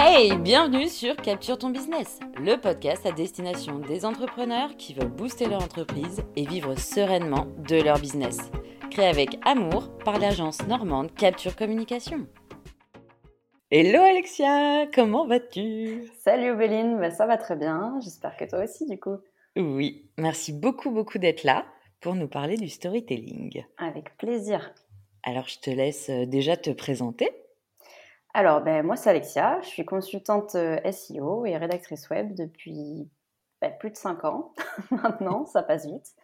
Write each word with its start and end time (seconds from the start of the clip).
Hey, 0.00 0.36
bienvenue 0.38 0.86
sur 0.86 1.16
Capture 1.16 1.58
ton 1.58 1.70
business, 1.70 2.20
le 2.36 2.54
podcast 2.54 3.04
à 3.04 3.10
destination 3.10 3.80
des 3.80 4.04
entrepreneurs 4.04 4.76
qui 4.76 4.94
veulent 4.94 5.08
booster 5.08 5.46
leur 5.46 5.60
entreprise 5.60 6.22
et 6.36 6.46
vivre 6.46 6.76
sereinement 6.78 7.48
de 7.68 7.82
leur 7.82 7.98
business. 7.98 8.38
Créé 8.92 9.06
avec 9.06 9.40
amour 9.44 9.90
par 10.04 10.20
l'agence 10.20 10.64
normande 10.68 11.12
Capture 11.16 11.56
Communication. 11.56 12.28
Hello 13.72 14.00
Alexia, 14.00 14.86
comment 14.94 15.26
vas-tu? 15.26 16.08
Salut 16.20 16.52
Obéline, 16.52 17.00
bah, 17.00 17.10
ça 17.10 17.26
va 17.26 17.36
très 17.36 17.56
bien, 17.56 17.98
j'espère 18.00 18.36
que 18.36 18.44
toi 18.44 18.62
aussi 18.62 18.86
du 18.86 19.00
coup. 19.00 19.16
Oui, 19.56 20.08
merci 20.16 20.52
beaucoup 20.52 20.92
beaucoup 20.92 21.18
d'être 21.18 21.42
là 21.42 21.66
pour 22.00 22.14
nous 22.14 22.28
parler 22.28 22.56
du 22.56 22.68
storytelling. 22.68 23.64
Avec 23.78 24.16
plaisir. 24.16 24.72
Alors 25.24 25.48
je 25.48 25.58
te 25.58 25.70
laisse 25.70 26.08
euh, 26.08 26.24
déjà 26.24 26.56
te 26.56 26.70
présenter. 26.70 27.28
Alors, 28.34 28.60
ben, 28.60 28.84
moi, 28.84 28.96
c'est 28.96 29.10
Alexia. 29.10 29.58
Je 29.62 29.68
suis 29.68 29.84
consultante 29.84 30.54
euh, 30.54 30.78
SEO 30.90 31.46
et 31.46 31.56
rédactrice 31.56 32.08
web 32.10 32.34
depuis 32.34 33.08
ben, 33.60 33.72
plus 33.78 33.90
de 33.90 33.96
5 33.96 34.24
ans 34.24 34.54
maintenant. 34.90 35.46
Ça 35.46 35.62
passe 35.62 35.86
vite. 35.86 36.14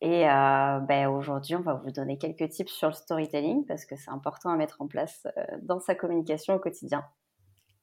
Et 0.00 0.28
euh, 0.28 0.78
ben, 0.80 1.08
aujourd'hui, 1.08 1.56
on 1.56 1.60
va 1.60 1.74
vous 1.74 1.90
donner 1.90 2.18
quelques 2.18 2.48
tips 2.48 2.72
sur 2.72 2.88
le 2.88 2.94
storytelling 2.94 3.66
parce 3.66 3.84
que 3.84 3.96
c'est 3.96 4.10
important 4.10 4.50
à 4.50 4.56
mettre 4.56 4.80
en 4.80 4.86
place 4.86 5.26
euh, 5.36 5.42
dans 5.62 5.78
sa 5.78 5.94
communication 5.94 6.54
au 6.54 6.58
quotidien. 6.58 7.04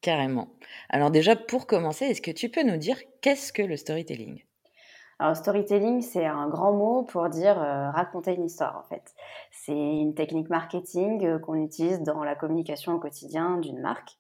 Carrément. 0.01 0.49
Alors 0.89 1.11
déjà, 1.11 1.35
pour 1.35 1.67
commencer, 1.67 2.05
est-ce 2.05 2.21
que 2.21 2.31
tu 2.31 2.49
peux 2.49 2.63
nous 2.63 2.77
dire 2.77 2.97
qu'est-ce 3.21 3.53
que 3.53 3.61
le 3.61 3.77
storytelling? 3.77 4.43
Alors, 5.19 5.35
storytelling, 5.35 6.01
c'est 6.01 6.25
un 6.25 6.47
grand 6.47 6.73
mot 6.73 7.01
pour 7.03 7.27
dire 7.29 7.59
euh, 7.59 7.89
raconter 7.89 8.35
une 8.35 8.45
histoire, 8.45 8.77
en 8.77 8.83
fait. 8.83 9.15
C'est 9.51 9.73
une 9.73 10.13
technique 10.13 10.49
marketing 10.49 11.25
euh, 11.25 11.39
qu'on 11.39 11.55
utilise 11.55 12.01
dans 12.01 12.23
la 12.23 12.35
communication 12.35 12.93
au 12.93 12.99
quotidien 12.99 13.57
d'une 13.57 13.79
marque. 13.79 14.11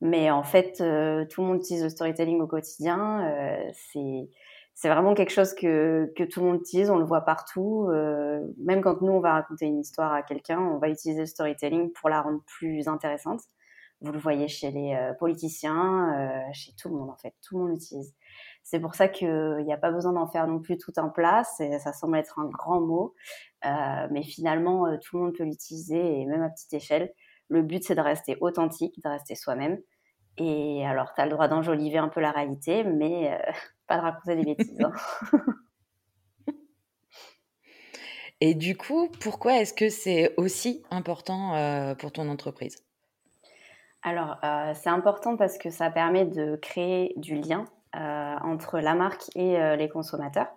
Mais 0.00 0.30
en 0.30 0.42
fait, 0.42 0.80
euh, 0.80 1.24
tout 1.26 1.42
le 1.42 1.48
monde 1.48 1.58
utilise 1.58 1.84
le 1.84 1.88
storytelling 1.88 2.40
au 2.40 2.46
quotidien. 2.46 3.72
c'est 3.92 4.28
c'est 4.74 4.88
vraiment 4.88 5.12
quelque 5.14 5.30
chose 5.30 5.52
que, 5.52 6.10
que 6.16 6.24
tout 6.24 6.40
le 6.40 6.46
monde 6.46 6.60
utilise, 6.60 6.90
on 6.90 6.96
le 6.96 7.04
voit 7.04 7.20
partout. 7.20 7.88
même 8.56 8.80
quand 8.80 9.02
nous, 9.02 9.12
on 9.12 9.20
va 9.20 9.32
raconter 9.34 9.66
une 9.66 9.80
histoire 9.80 10.10
à 10.12 10.22
quelqu'un, 10.22 10.58
on 10.58 10.78
va 10.78 10.88
utiliser 10.88 11.20
le 11.20 11.26
storytelling 11.26 11.92
pour 11.92 12.08
la 12.08 12.22
rendre 12.22 12.40
plus 12.46 12.88
intéressante. 12.88 13.42
Vous 14.00 14.10
le 14.10 14.18
voyez 14.18 14.48
chez 14.48 14.70
les 14.70 14.98
politiciens, 15.18 16.48
chez 16.54 16.72
tout 16.80 16.88
le 16.88 16.94
monde 16.94 17.10
en 17.10 17.16
fait, 17.16 17.34
tout 17.42 17.58
le 17.58 17.64
monde 17.64 17.72
l'utilise. 17.72 18.14
C'est 18.62 18.80
pour 18.80 18.94
ça 18.94 19.08
qu'il 19.08 19.64
n'y 19.64 19.72
a 19.72 19.76
pas 19.76 19.90
besoin 19.90 20.12
d'en 20.12 20.26
faire 20.26 20.46
non 20.46 20.60
plus 20.60 20.78
tout 20.78 20.92
un 20.96 21.08
plat. 21.08 21.44
Ça 21.44 21.92
semble 21.92 22.16
être 22.18 22.38
un 22.38 22.46
grand 22.46 22.80
mot, 22.80 23.14
euh, 23.64 24.06
mais 24.10 24.22
finalement, 24.22 24.86
euh, 24.86 24.96
tout 24.98 25.16
le 25.16 25.24
monde 25.24 25.34
peut 25.36 25.44
l'utiliser 25.44 26.20
et 26.20 26.26
même 26.26 26.42
à 26.42 26.50
petite 26.50 26.72
échelle. 26.72 27.12
Le 27.48 27.62
but, 27.62 27.82
c'est 27.82 27.94
de 27.94 28.00
rester 28.00 28.36
authentique, 28.40 29.02
de 29.02 29.08
rester 29.08 29.34
soi-même. 29.34 29.80
Et 30.36 30.86
alors, 30.86 31.14
tu 31.14 31.20
as 31.20 31.24
le 31.24 31.32
droit 31.32 31.48
d'enjoliver 31.48 31.98
un 31.98 32.08
peu 32.08 32.20
la 32.20 32.30
réalité, 32.30 32.84
mais 32.84 33.32
euh, 33.32 33.52
pas 33.86 33.96
de 33.96 34.02
raconter 34.02 34.36
des 34.36 34.44
bêtises. 34.44 34.80
Hein. 34.80 34.92
Et 38.42 38.54
du 38.54 38.74
coup, 38.74 39.10
pourquoi 39.20 39.58
est-ce 39.58 39.74
que 39.74 39.90
c'est 39.90 40.34
aussi 40.38 40.82
important 40.90 41.94
pour 41.98 42.10
ton 42.10 42.26
entreprise? 42.30 42.78
Alors, 44.00 44.38
c'est 44.72 44.88
important 44.88 45.36
parce 45.36 45.58
que 45.58 45.68
ça 45.68 45.90
permet 45.90 46.24
de 46.24 46.56
créer 46.56 47.12
du 47.18 47.34
lien 47.34 47.66
entre 47.94 48.78
la 48.78 48.94
marque 48.94 49.30
et 49.34 49.58
euh, 49.58 49.76
les 49.76 49.88
consommateurs. 49.88 50.48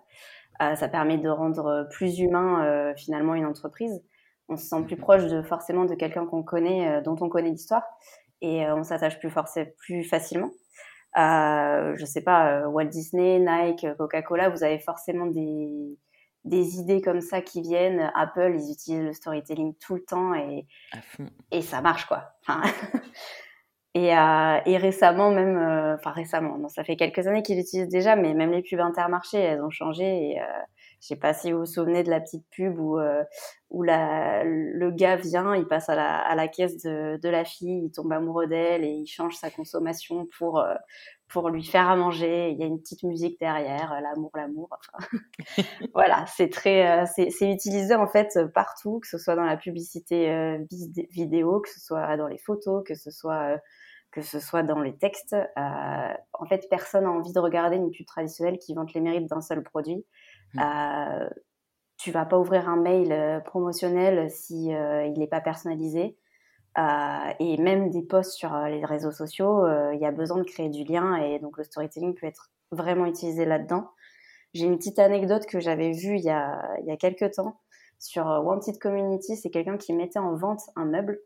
Euh, 0.62 0.76
ça 0.76 0.88
permet 0.88 1.18
de 1.18 1.28
rendre 1.28 1.88
plus 1.90 2.18
humain 2.20 2.94
finalement 2.96 3.34
une 3.34 3.46
entreprise. 3.46 4.02
On 4.48 4.56
se 4.56 4.66
sent 4.66 4.82
plus 4.84 4.96
proche 4.96 5.26
de 5.26 5.42
forcément 5.42 5.84
de 5.84 5.94
quelqu'un 5.94 6.26
qu'on 6.26 6.42
connaît, 6.42 7.00
dont 7.02 7.16
on 7.20 7.28
connaît 7.28 7.50
l'histoire, 7.50 7.84
et 8.40 8.66
on 8.70 8.84
s'attache 8.84 9.18
plus, 9.18 9.32
plus 9.78 10.04
facilement. 10.04 10.50
Euh, 11.16 11.94
je 11.96 12.04
sais 12.04 12.20
pas, 12.20 12.68
Walt 12.68 12.86
Disney, 12.86 13.38
Nike, 13.38 13.86
Coca-Cola, 13.96 14.50
vous 14.50 14.62
avez 14.64 14.78
forcément 14.78 15.26
des, 15.26 15.98
des 16.44 16.76
idées 16.78 17.00
comme 17.00 17.20
ça 17.20 17.40
qui 17.40 17.62
viennent. 17.62 18.12
Apple, 18.14 18.54
ils 18.54 18.72
utilisent 18.72 19.02
le 19.02 19.12
storytelling 19.12 19.74
tout 19.76 19.94
le 19.94 20.04
temps 20.04 20.34
et, 20.34 20.66
et 21.50 21.62
ça 21.62 21.80
marche 21.80 22.06
quoi. 22.06 22.34
Enfin, 22.42 22.62
Et, 23.96 24.12
euh, 24.16 24.58
et 24.66 24.76
récemment, 24.76 25.30
même, 25.30 25.56
euh, 25.56 25.94
enfin 25.94 26.10
récemment, 26.10 26.58
non, 26.58 26.68
ça 26.68 26.82
fait 26.82 26.96
quelques 26.96 27.28
années 27.28 27.44
qu'ils 27.44 27.56
l'utilisent 27.58 27.88
déjà, 27.88 28.16
mais 28.16 28.34
même 28.34 28.50
les 28.50 28.62
pubs 28.62 28.80
intermarchés, 28.80 29.38
elles 29.38 29.62
ont 29.62 29.70
changé. 29.70 30.30
Et 30.30 30.40
euh, 30.40 30.44
je 31.00 31.06
sais 31.06 31.16
pas 31.16 31.32
si 31.32 31.52
vous 31.52 31.60
vous 31.60 31.66
souvenez 31.66 32.02
de 32.02 32.10
la 32.10 32.20
petite 32.20 32.44
pub 32.50 32.76
où, 32.80 32.98
euh, 32.98 33.22
où 33.70 33.84
la, 33.84 34.42
le 34.42 34.90
gars 34.90 35.14
vient, 35.14 35.54
il 35.54 35.66
passe 35.68 35.88
à 35.88 35.94
la, 35.94 36.18
à 36.18 36.34
la 36.34 36.48
caisse 36.48 36.82
de, 36.82 37.20
de 37.22 37.28
la 37.28 37.44
fille, 37.44 37.84
il 37.84 37.92
tombe 37.92 38.12
amoureux 38.12 38.48
d'elle 38.48 38.82
et 38.82 38.90
il 38.90 39.06
change 39.06 39.36
sa 39.36 39.48
consommation 39.48 40.26
pour, 40.38 40.58
euh, 40.58 40.74
pour 41.28 41.48
lui 41.50 41.62
faire 41.64 41.88
à 41.88 41.94
manger. 41.94 42.50
Il 42.50 42.58
y 42.58 42.64
a 42.64 42.66
une 42.66 42.80
petite 42.80 43.04
musique 43.04 43.38
derrière, 43.38 43.96
l'amour, 44.02 44.32
l'amour. 44.34 44.70
Enfin, 44.72 45.06
voilà, 45.94 46.24
c'est 46.26 46.48
très, 46.50 47.06
c'est 47.06 47.48
utilisé 47.48 47.94
en 47.94 48.08
fait 48.08 48.40
partout, 48.54 48.98
que 48.98 49.06
ce 49.06 49.18
soit 49.18 49.36
dans 49.36 49.44
la 49.44 49.56
publicité 49.56 50.58
vidéo, 51.12 51.60
que 51.60 51.68
ce 51.70 51.78
soit 51.78 52.16
dans 52.16 52.26
les 52.26 52.38
photos, 52.38 52.82
que 52.84 52.96
ce 52.96 53.12
soit 53.12 53.60
que 54.14 54.22
ce 54.22 54.38
soit 54.38 54.62
dans 54.62 54.80
les 54.80 54.96
textes. 54.96 55.34
Euh, 55.34 56.14
en 56.34 56.46
fait, 56.46 56.68
personne 56.70 57.02
n'a 57.02 57.10
envie 57.10 57.32
de 57.32 57.40
regarder 57.40 57.76
une 57.76 57.90
pub 57.90 58.06
traditionnelle 58.06 58.58
qui 58.58 58.72
vante 58.72 58.94
les 58.94 59.00
mérites 59.00 59.28
d'un 59.28 59.40
seul 59.40 59.64
produit. 59.64 60.06
Mmh. 60.54 60.60
Euh, 60.60 61.28
tu 61.98 62.12
vas 62.12 62.24
pas 62.24 62.38
ouvrir 62.38 62.68
un 62.68 62.76
mail 62.76 63.10
euh, 63.10 63.40
promotionnel 63.40 64.30
si 64.30 64.72
euh, 64.72 65.04
il 65.04 65.18
n'est 65.18 65.26
pas 65.26 65.40
personnalisé. 65.40 66.16
Et 67.38 67.56
même 67.56 67.90
des 67.90 68.02
posts 68.02 68.32
sur 68.32 68.52
les 68.66 68.84
réseaux 68.84 69.12
sociaux, 69.12 69.64
il 69.92 69.98
y 70.00 70.04
a 70.04 70.10
besoin 70.10 70.38
de 70.38 70.42
créer 70.42 70.68
du 70.68 70.82
lien 70.82 71.14
et 71.18 71.38
donc 71.38 71.56
le 71.56 71.62
storytelling 71.62 72.16
peut 72.16 72.26
être 72.26 72.50
vraiment 72.72 73.06
utilisé 73.06 73.44
là-dedans. 73.44 73.88
J'ai 74.54 74.64
une 74.64 74.76
petite 74.76 74.98
anecdote 74.98 75.46
que 75.46 75.60
j'avais 75.60 75.92
vue 75.92 76.16
il 76.16 76.24
y 76.24 76.30
a, 76.30 76.68
il 76.80 76.86
y 76.86 76.90
a 76.90 76.96
quelques 76.96 77.30
temps 77.30 77.60
sur 78.00 78.26
Wanted 78.26 78.80
Community. 78.80 79.36
C'est 79.36 79.50
quelqu'un 79.50 79.76
qui 79.76 79.92
mettait 79.92 80.18
en 80.18 80.34
vente 80.34 80.62
un 80.74 80.84
meuble 80.84 81.20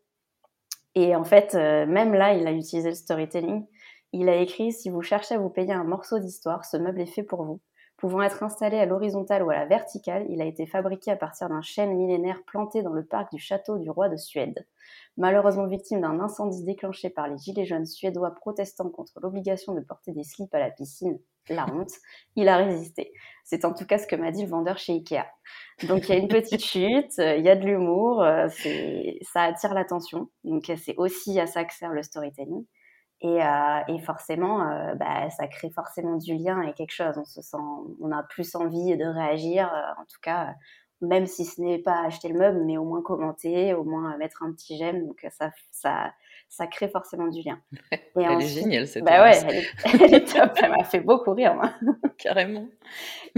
et 0.94 1.14
en 1.14 1.24
fait, 1.24 1.54
euh, 1.54 1.86
même 1.86 2.14
là, 2.14 2.34
il 2.34 2.46
a 2.46 2.52
utilisé 2.52 2.88
le 2.88 2.94
storytelling. 2.94 3.66
Il 4.12 4.28
a 4.28 4.36
écrit 4.36 4.72
Si 4.72 4.90
vous 4.90 5.02
cherchez 5.02 5.34
à 5.34 5.38
vous 5.38 5.50
payer 5.50 5.72
un 5.72 5.84
morceau 5.84 6.18
d'histoire, 6.18 6.64
ce 6.64 6.76
meuble 6.76 7.00
est 7.00 7.06
fait 7.06 7.22
pour 7.22 7.44
vous. 7.44 7.60
Pouvant 7.98 8.22
être 8.22 8.44
installé 8.44 8.78
à 8.78 8.86
l'horizontale 8.86 9.42
ou 9.42 9.50
à 9.50 9.56
la 9.56 9.66
verticale, 9.66 10.24
il 10.30 10.40
a 10.40 10.44
été 10.44 10.66
fabriqué 10.66 11.10
à 11.10 11.16
partir 11.16 11.48
d'un 11.48 11.62
chêne 11.62 11.96
millénaire 11.96 12.44
planté 12.46 12.82
dans 12.82 12.92
le 12.92 13.04
parc 13.04 13.32
du 13.32 13.40
château 13.40 13.76
du 13.76 13.90
roi 13.90 14.08
de 14.08 14.16
Suède. 14.16 14.66
Malheureusement 15.16 15.66
victime 15.66 16.02
d'un 16.02 16.20
incendie 16.20 16.62
déclenché 16.62 17.10
par 17.10 17.26
les 17.26 17.36
gilets 17.36 17.66
jaunes 17.66 17.86
suédois 17.86 18.30
protestant 18.36 18.88
contre 18.88 19.18
l'obligation 19.20 19.74
de 19.74 19.80
porter 19.80 20.12
des 20.12 20.22
slips 20.22 20.54
à 20.54 20.60
la 20.60 20.70
piscine, 20.70 21.18
la 21.48 21.66
honte, 21.66 21.90
il 22.36 22.48
a 22.48 22.58
résisté. 22.58 23.12
C'est 23.42 23.64
en 23.64 23.74
tout 23.74 23.84
cas 23.84 23.98
ce 23.98 24.06
que 24.06 24.14
m'a 24.14 24.30
dit 24.30 24.44
le 24.44 24.48
vendeur 24.48 24.78
chez 24.78 24.92
Ikea. 24.92 25.24
Donc 25.88 26.08
il 26.08 26.14
y 26.14 26.18
a 26.18 26.20
une 26.20 26.28
petite 26.28 26.62
chute, 26.64 27.14
il 27.18 27.42
y 27.42 27.48
a 27.48 27.56
de 27.56 27.66
l'humour, 27.66 28.22
euh, 28.22 28.46
ça 29.22 29.42
attire 29.42 29.74
l'attention. 29.74 30.28
Donc 30.44 30.70
c'est 30.76 30.94
aussi 30.98 31.40
à 31.40 31.48
ça 31.48 31.64
que 31.64 31.74
sert 31.74 31.92
le 31.92 32.04
storytelling. 32.04 32.64
Et, 33.20 33.42
euh, 33.42 33.80
et 33.88 33.98
forcément, 33.98 34.62
euh, 34.62 34.94
bah, 34.94 35.28
ça 35.30 35.48
crée 35.48 35.70
forcément 35.70 36.16
du 36.16 36.34
lien 36.34 36.62
et 36.62 36.72
quelque 36.72 36.92
chose. 36.92 37.16
On 37.16 37.24
se 37.24 37.42
sent, 37.42 37.56
on 38.00 38.12
a 38.12 38.22
plus 38.22 38.54
envie 38.54 38.96
de 38.96 39.04
réagir. 39.04 39.72
Euh, 39.72 40.00
en 40.00 40.04
tout 40.04 40.20
cas, 40.22 40.54
même 41.00 41.26
si 41.26 41.44
ce 41.44 41.60
n'est 41.60 41.78
pas 41.78 42.04
acheter 42.04 42.28
le 42.28 42.38
meuble, 42.38 42.64
mais 42.64 42.76
au 42.76 42.84
moins 42.84 43.02
commenter, 43.02 43.74
au 43.74 43.84
moins 43.84 44.16
mettre 44.18 44.42
un 44.42 44.52
petit 44.52 44.76
j'aime. 44.76 45.06
Donc 45.06 45.26
ça, 45.30 45.50
ça, 45.70 46.12
ça 46.48 46.66
crée 46.66 46.88
forcément 46.88 47.28
du 47.28 47.42
lien. 47.42 47.58
Et 47.92 47.98
elle 48.16 48.42
est 48.42 48.46
géniale 48.46 48.86
cette 48.86 49.04
bah 49.04 49.22
ouais, 49.22 49.38
elle 49.46 49.56
est, 49.56 49.66
elle 50.04 50.14
est, 50.14 50.32
top. 50.32 50.52
Elle 50.62 50.70
m'a 50.70 50.84
fait 50.84 51.00
beaucoup 51.00 51.32
rire, 51.32 51.54
moi. 51.54 51.72
Carrément. 52.18 52.66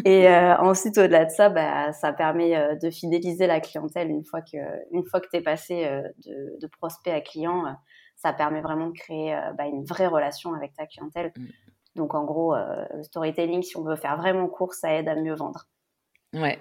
Et 0.04 0.28
euh, 0.28 0.56
ensuite, 0.58 0.96
au-delà 0.96 1.24
de 1.24 1.30
ça, 1.30 1.48
bah, 1.48 1.92
ça 1.92 2.12
permet 2.12 2.56
euh, 2.56 2.76
de 2.76 2.90
fidéliser 2.90 3.46
la 3.46 3.60
clientèle 3.60 4.10
une 4.10 4.24
fois 4.24 4.40
que, 4.40 4.58
une 4.92 5.04
fois 5.04 5.20
que 5.20 5.28
t'es 5.28 5.42
passé 5.42 5.84
euh, 5.84 6.02
de, 6.24 6.58
de, 6.60 6.66
prospect 6.66 7.12
à 7.12 7.20
client 7.20 7.64
ça 8.20 8.32
permet 8.32 8.60
vraiment 8.60 8.88
de 8.88 8.98
créer 8.98 9.34
euh, 9.34 9.52
bah, 9.52 9.66
une 9.66 9.84
vraie 9.84 10.06
relation 10.06 10.54
avec 10.54 10.74
ta 10.74 10.86
clientèle. 10.86 11.32
Mm. 11.36 11.46
Donc 11.96 12.14
en 12.14 12.24
gros, 12.24 12.54
euh, 12.54 12.84
le 12.94 13.02
storytelling, 13.02 13.62
si 13.62 13.76
on 13.76 13.82
veut 13.82 13.96
faire 13.96 14.16
vraiment 14.16 14.46
court, 14.46 14.74
ça 14.74 14.92
aide 14.94 15.08
à 15.08 15.14
mieux 15.14 15.34
vendre. 15.34 15.66
Ouais, 16.34 16.58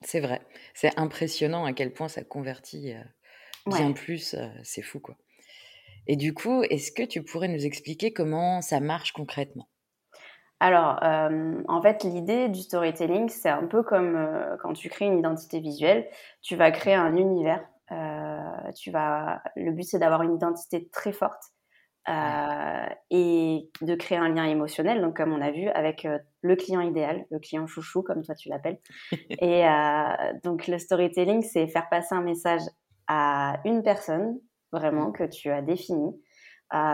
c'est 0.00 0.20
vrai. 0.20 0.40
C'est 0.74 0.98
impressionnant 0.98 1.64
à 1.64 1.72
quel 1.72 1.92
point 1.92 2.08
ça 2.08 2.22
convertit 2.22 2.94
euh, 2.94 3.02
bien 3.66 3.92
plus. 3.92 4.36
c'est 4.62 4.82
fou 4.82 5.00
quoi. 5.00 5.16
Et 6.06 6.16
du 6.16 6.34
coup, 6.34 6.62
est-ce 6.64 6.90
que 6.90 7.02
tu 7.02 7.22
pourrais 7.22 7.48
nous 7.48 7.64
expliquer 7.64 8.12
comment 8.12 8.60
ça 8.60 8.80
marche 8.80 9.12
concrètement? 9.12 9.68
Alors, 10.58 11.00
en 11.02 11.82
fait, 11.82 12.04
l'idée 12.04 12.48
du 12.48 12.60
storytelling, 12.60 13.28
c'est 13.28 13.48
un 13.48 13.66
peu 13.66 13.82
comme 13.82 14.56
quand 14.62 14.72
tu 14.72 14.88
crées 14.88 15.06
une 15.06 15.18
identité 15.18 15.60
visuelle. 15.60 16.08
Tu 16.40 16.56
vas 16.56 16.72
créer 16.72 16.94
un 16.94 17.16
univers 17.16 17.64
euh, 17.92 18.72
tu 18.74 18.90
vas, 18.90 19.42
le 19.56 19.70
but 19.72 19.84
c'est 19.84 19.98
d'avoir 19.98 20.22
une 20.22 20.34
identité 20.34 20.88
très 20.92 21.12
forte 21.12 21.42
euh, 22.08 22.86
et 23.10 23.68
de 23.80 23.94
créer 23.94 24.18
un 24.18 24.28
lien 24.28 24.44
émotionnel, 24.44 25.02
donc 25.02 25.16
comme 25.16 25.32
on 25.32 25.40
a 25.40 25.50
vu 25.50 25.68
avec 25.68 26.04
euh, 26.04 26.18
le 26.40 26.56
client 26.56 26.80
idéal, 26.80 27.26
le 27.30 27.38
client 27.38 27.66
chouchou 27.66 28.02
comme 28.02 28.22
toi 28.22 28.34
tu 28.34 28.48
l'appelles. 28.48 28.78
et 29.30 29.64
donc 30.42 30.68
le 30.68 30.78
storytelling, 30.78 31.42
c'est 31.42 31.68
faire 31.68 31.88
passer 31.88 32.14
un 32.14 32.22
message 32.22 32.62
à 33.08 33.60
une 33.64 33.82
personne 33.82 34.38
vraiment 34.72 35.12
que 35.12 35.24
tu 35.24 35.50
as 35.50 35.60
défini 35.60 36.18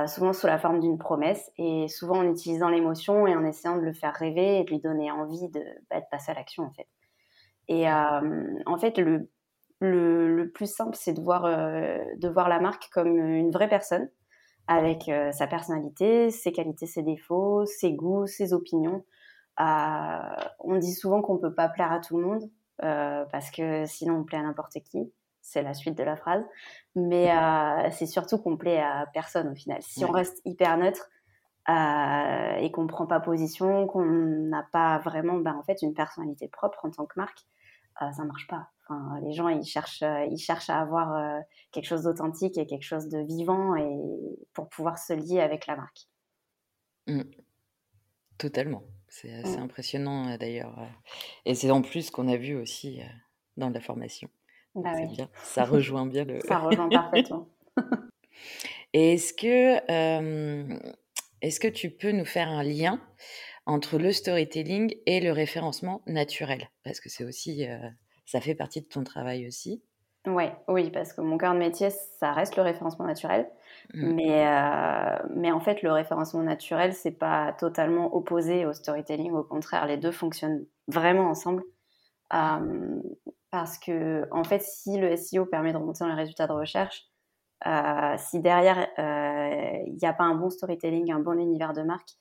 souvent 0.08 0.32
sous 0.32 0.48
la 0.48 0.58
forme 0.58 0.80
d'une 0.80 0.98
promesse 0.98 1.52
et 1.56 1.86
souvent 1.86 2.18
en 2.18 2.28
utilisant 2.28 2.68
l'émotion 2.68 3.28
et 3.28 3.36
en 3.36 3.44
essayant 3.44 3.76
de 3.76 3.82
le 3.82 3.92
faire 3.92 4.12
rêver 4.12 4.58
et 4.58 4.64
de 4.64 4.70
lui 4.70 4.80
donner 4.80 5.12
envie 5.12 5.48
de, 5.50 5.62
bah, 5.88 6.00
de 6.00 6.06
passer 6.10 6.32
à 6.32 6.34
l'action 6.34 6.64
en 6.64 6.72
fait. 6.72 6.88
Et 7.68 7.88
en 7.88 8.78
fait, 8.78 8.98
le, 8.98 9.30
le, 9.80 10.34
le 10.34 10.50
plus 10.50 10.72
simple, 10.72 10.96
c'est 10.96 11.12
de 11.12 11.20
voir, 11.20 11.42
de 11.44 12.28
voir 12.28 12.48
la 12.48 12.60
marque 12.60 12.88
comme 12.92 13.16
une 13.18 13.50
vraie 13.50 13.68
personne 13.68 14.08
avec 14.66 15.10
sa 15.32 15.46
personnalité, 15.46 16.30
ses 16.30 16.52
qualités, 16.52 16.86
ses 16.86 17.02
défauts, 17.02 17.64
ses 17.64 17.92
goûts, 17.92 18.26
ses 18.26 18.52
opinions. 18.52 19.04
on 19.58 20.76
dit 20.78 20.92
souvent 20.92 21.22
qu'on 21.22 21.38
peut 21.38 21.54
pas 21.54 21.68
plaire 21.68 21.92
à 21.92 22.00
tout 22.00 22.18
le 22.18 22.26
monde 22.26 22.50
parce 22.78 23.50
que 23.50 23.86
sinon 23.86 24.16
on 24.16 24.24
plaît 24.24 24.38
à 24.38 24.42
n'importe 24.42 24.78
qui 24.84 25.12
c'est 25.48 25.62
la 25.62 25.74
suite 25.74 25.96
de 25.96 26.02
la 26.02 26.16
phrase. 26.16 26.44
Mais 26.94 27.30
euh, 27.30 27.88
c'est 27.90 28.06
surtout 28.06 28.38
qu'on 28.38 28.56
plaît 28.56 28.80
à 28.80 29.06
personne 29.12 29.48
au 29.48 29.54
final. 29.54 29.80
Si 29.82 30.04
on 30.04 30.10
reste 30.10 30.40
hyper 30.44 30.76
neutre 30.76 31.08
euh, 31.68 32.56
et 32.56 32.70
qu'on 32.70 32.82
ne 32.82 32.88
prend 32.88 33.06
pas 33.06 33.20
position, 33.20 33.86
qu'on 33.86 34.04
n'a 34.04 34.66
pas 34.72 34.98
vraiment 34.98 35.38
ben, 35.38 35.54
en 35.54 35.62
fait, 35.62 35.82
une 35.82 35.94
personnalité 35.94 36.48
propre 36.48 36.84
en 36.84 36.90
tant 36.90 37.06
que 37.06 37.14
marque, 37.16 37.46
euh, 38.02 38.12
ça 38.12 38.22
ne 38.22 38.28
marche 38.28 38.46
pas. 38.46 38.68
Enfin, 38.88 39.20
les 39.22 39.32
gens, 39.32 39.48
ils 39.48 39.64
cherchent, 39.64 40.02
ils 40.30 40.38
cherchent 40.38 40.70
à 40.70 40.80
avoir 40.80 41.42
quelque 41.72 41.84
chose 41.84 42.04
d'authentique 42.04 42.56
et 42.56 42.66
quelque 42.66 42.84
chose 42.84 43.08
de 43.08 43.18
vivant 43.18 43.76
et 43.76 43.98
pour 44.54 44.68
pouvoir 44.68 44.98
se 44.98 45.12
lier 45.12 45.40
avec 45.40 45.66
la 45.66 45.76
marque. 45.76 46.08
Mmh. 47.06 47.22
Totalement. 48.38 48.82
C'est 49.08 49.32
assez 49.34 49.58
mmh. 49.58 49.62
impressionnant 49.62 50.36
d'ailleurs. 50.38 50.74
Et 51.44 51.54
c'est 51.54 51.70
en 51.70 51.82
plus 51.82 52.10
qu'on 52.10 52.28
a 52.28 52.36
vu 52.36 52.56
aussi 52.56 53.00
dans 53.58 53.68
la 53.68 53.80
formation. 53.80 54.30
Bah 54.74 54.94
bien. 55.06 55.28
Ça 55.42 55.64
rejoint 55.64 56.06
bien 56.06 56.24
le. 56.24 56.40
Ça 56.40 56.58
rejoint 56.58 56.88
parfaitement. 56.88 57.48
Et 58.94 59.14
est-ce 59.14 59.34
que, 59.34 59.76
est-ce 61.42 61.60
que 61.60 61.68
tu 61.68 61.90
peux 61.90 62.12
nous 62.12 62.24
faire 62.24 62.48
un 62.48 62.62
lien 62.62 63.00
entre 63.68 63.98
le 63.98 64.10
storytelling 64.12 64.96
et 65.06 65.20
le 65.20 65.30
référencement 65.30 66.02
naturel 66.06 66.68
Parce 66.82 67.00
que 67.00 67.08
c'est 67.08 67.24
aussi, 67.24 67.64
ça 68.26 68.40
fait 68.40 68.56
partie 68.56 68.80
de 68.80 68.86
ton 68.86 69.04
travail 69.04 69.46
aussi. 69.46 69.82
Ouais, 70.26 70.52
oui, 70.66 70.90
parce 70.90 71.12
que 71.12 71.20
mon 71.20 71.38
cœur 71.38 71.54
de 71.54 71.58
métier, 71.58 71.90
ça 71.90 72.32
reste 72.32 72.56
le 72.56 72.62
référencement 72.62 73.06
naturel. 73.06 73.48
Mmh. 73.94 74.12
Mais, 74.14 74.44
mais 75.36 75.52
en 75.52 75.60
fait, 75.60 75.82
le 75.82 75.92
référencement 75.92 76.42
naturel, 76.42 76.92
c'est 76.92 77.12
pas 77.12 77.52
totalement 77.52 78.14
opposé 78.14 78.66
au 78.66 78.72
storytelling. 78.72 79.32
Au 79.32 79.44
contraire, 79.44 79.86
les 79.86 79.96
deux 79.96 80.12
fonctionnent 80.12 80.66
vraiment 80.88 81.28
ensemble. 81.28 81.62
Parce 83.50 83.78
que, 83.78 84.28
en 84.30 84.44
fait, 84.44 84.62
si 84.62 84.98
le 84.98 85.16
SEO 85.16 85.46
permet 85.46 85.72
de 85.72 85.78
remonter 85.78 86.00
dans 86.00 86.08
les 86.08 86.14
résultats 86.14 86.46
de 86.46 86.52
recherche, 86.52 87.04
euh, 87.66 88.14
si 88.18 88.40
derrière 88.40 88.88
euh, 88.98 89.82
il 89.86 89.96
n'y 90.00 90.06
a 90.06 90.12
pas 90.12 90.24
un 90.24 90.34
bon 90.34 90.50
storytelling, 90.50 91.10
un 91.12 91.18
bon 91.18 91.38
univers 91.38 91.72
de 91.72 91.82
marque, 91.82 92.10
euh, 92.10 92.14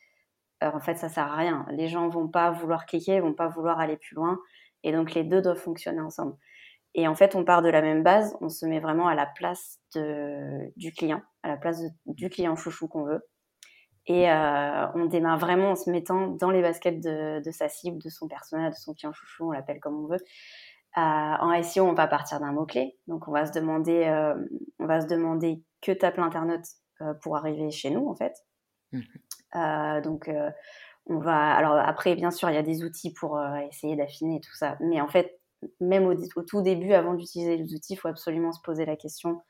en 0.61 0.79
fait, 0.79 0.95
ça 0.95 1.09
sert 1.09 1.31
à 1.31 1.35
rien. 1.35 1.65
Les 1.71 1.87
gens 1.87 2.09
vont 2.09 2.27
pas 2.27 2.51
vouloir 2.51 2.85
cliquer, 2.85 3.19
vont 3.19 3.33
pas 3.33 3.47
vouloir 3.47 3.79
aller 3.79 3.97
plus 3.97 4.15
loin, 4.15 4.39
et 4.83 4.91
donc 4.91 5.13
les 5.13 5.23
deux 5.23 5.41
doivent 5.41 5.57
fonctionner 5.57 6.01
ensemble. 6.01 6.35
Et 6.95 7.07
en 7.07 7.15
fait, 7.15 7.35
on 7.35 7.43
part 7.45 7.61
de 7.61 7.69
la 7.69 7.81
même 7.81 8.03
base, 8.03 8.35
on 8.41 8.49
se 8.49 8.65
met 8.65 8.79
vraiment 8.79 9.07
à 9.07 9.15
la 9.15 9.27
place 9.27 9.79
de, 9.93 10.71
du 10.77 10.91
client, 10.91 11.21
à 11.43 11.49
la 11.49 11.57
place 11.57 11.81
du 12.05 12.29
client 12.29 12.55
chouchou 12.55 12.87
qu'on 12.87 13.03
veut. 13.03 13.21
Et 14.07 14.29
on 14.31 15.05
démarre 15.05 15.37
vraiment 15.37 15.71
en 15.71 15.75
se 15.75 15.91
mettant 15.91 16.27
dans 16.27 16.49
les 16.49 16.61
baskets 16.61 17.01
de, 17.01 17.51
sa 17.51 17.67
cible, 17.67 18.01
de 18.01 18.09
son 18.09 18.27
personnage, 18.27 18.73
de 18.73 18.79
son 18.79 18.93
client 18.93 19.11
chouchou, 19.11 19.49
on 19.49 19.51
l'appelle 19.51 19.81
comme 19.81 20.05
on 20.05 20.07
veut. 20.07 20.19
Euh, 20.97 21.01
en 21.01 21.61
SEO, 21.61 21.85
on 21.85 21.93
va 21.93 22.07
partir 22.07 22.39
d'un 22.39 22.51
mot-clé. 22.51 22.97
Donc, 23.05 23.27
on 23.27 23.31
va 23.31 23.45
se 23.45 23.51
demander, 23.51 24.05
euh, 24.05 24.33
on 24.79 24.87
va 24.87 25.01
se 25.01 25.07
demander 25.07 25.61
que 25.81 25.91
tape 25.91 26.17
l'internaute 26.17 26.65
euh, 27.01 27.13
pour 27.21 27.37
arriver 27.37 27.69
chez 27.69 27.91
nous, 27.91 28.07
en 28.07 28.15
fait. 28.15 28.33
Mmh. 28.93 29.01
Donc, 29.53 30.29
on 31.07 31.19
va. 31.19 31.53
Alors, 31.55 31.75
après, 31.75 32.15
bien 32.15 32.31
sûr, 32.31 32.49
il 32.49 32.55
y 32.55 32.59
a 32.59 32.63
des 32.63 32.83
outils 32.83 33.13
pour 33.13 33.39
essayer 33.69 33.95
d'affiner 33.95 34.41
tout 34.41 34.55
ça. 34.55 34.77
Mais 34.79 35.01
en 35.01 35.07
fait, 35.07 35.39
même 35.79 36.05
au, 36.05 36.43
tout 36.43 36.61
début, 36.61 36.93
avant 36.93 37.13
d'utiliser 37.13 37.57
les 37.57 37.73
outils, 37.73 37.93
il 37.93 37.97
faut 37.97 38.07
absolument 38.07 38.51
se 38.51 38.61
poser 38.61 38.85
la 38.85 38.95
question 38.95 39.41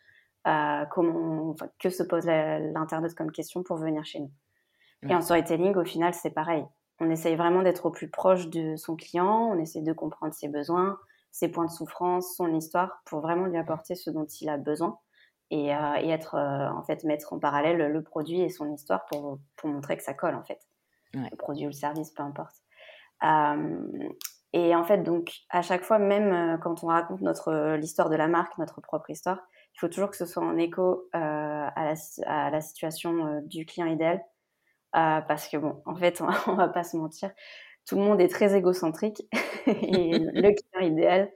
comment, 0.43 1.55
que 1.79 1.89
se 1.89 2.03
pose 2.03 2.25
l'internaute 2.25 3.15
comme 3.15 3.31
question 3.31 3.63
pour 3.63 3.77
venir 3.77 4.05
chez 4.05 4.19
nous. 4.19 4.31
Et 5.03 5.13
en 5.13 5.21
storytelling, 5.21 5.75
au 5.75 5.85
final, 5.85 6.13
c'est 6.13 6.31
pareil. 6.31 6.65
On 6.99 7.09
essaye 7.09 7.35
vraiment 7.35 7.61
d'être 7.61 7.85
au 7.85 7.91
plus 7.91 8.09
proche 8.09 8.47
de 8.49 8.75
son 8.75 8.95
client, 8.95 9.49
on 9.51 9.59
essaie 9.59 9.81
de 9.81 9.93
comprendre 9.93 10.33
ses 10.33 10.47
besoins, 10.47 10.97
ses 11.31 11.49
points 11.49 11.65
de 11.65 11.71
souffrance, 11.71 12.35
son 12.35 12.53
histoire, 12.55 13.01
pour 13.05 13.21
vraiment 13.21 13.45
lui 13.45 13.57
apporter 13.57 13.93
ce 13.93 14.09
dont 14.09 14.25
il 14.25 14.49
a 14.49 14.57
besoin 14.57 14.97
et, 15.51 15.73
euh, 15.73 15.93
être 15.95 16.35
euh, 16.35 16.69
en 16.69 16.83
fait 16.83 17.03
mettre 17.03 17.33
en 17.33 17.39
parallèle 17.39 17.77
le 17.77 18.01
produit 18.03 18.41
et 18.41 18.49
son 18.49 18.71
histoire 18.73 19.05
pour, 19.05 19.39
pour 19.55 19.69
montrer 19.69 19.97
que 19.97 20.03
ça 20.03 20.13
colle 20.13 20.35
en 20.35 20.43
fait. 20.43 20.59
Le 21.13 21.35
produit 21.35 21.65
ou 21.65 21.69
le 21.69 21.73
service, 21.73 22.11
peu 22.11 22.21
importe. 22.21 22.55
Euh, 23.23 24.09
et 24.53 24.75
en 24.75 24.83
fait, 24.83 24.99
donc, 24.99 25.31
à 25.49 25.61
chaque 25.61 25.83
fois, 25.83 25.99
même 25.99 26.59
quand 26.61 26.83
on 26.83 26.87
raconte 26.87 27.21
notre 27.21 27.75
l'histoire 27.75 28.09
de 28.09 28.15
la 28.15 28.27
marque, 28.27 28.57
notre 28.57 28.81
propre 28.81 29.09
histoire, 29.09 29.39
il 29.73 29.79
faut 29.79 29.87
toujours 29.87 30.09
que 30.09 30.17
ce 30.17 30.25
soit 30.25 30.43
en 30.43 30.57
écho 30.57 31.07
à 31.13 31.71
la, 31.75 31.93
à, 32.25 32.51
la, 32.51 32.61
situation 32.61 33.41
du 33.45 33.65
client 33.65 33.87
idéal. 33.87 34.21
parce 34.91 35.47
que, 35.47 35.57
bon, 35.57 35.81
en 35.85 35.95
fait, 35.95 36.21
on, 36.21 36.27
on 36.51 36.55
va 36.55 36.67
pas 36.67 36.83
se 36.83 36.97
mentir, 36.97 37.31
tout 37.87 37.95
le 37.95 38.01
monde 38.01 38.21
est 38.21 38.27
très 38.27 38.55
égocentrique 38.55 39.23
et 39.65 40.19
le 40.19 40.53
client 40.53 40.87
idéal, 40.91 41.31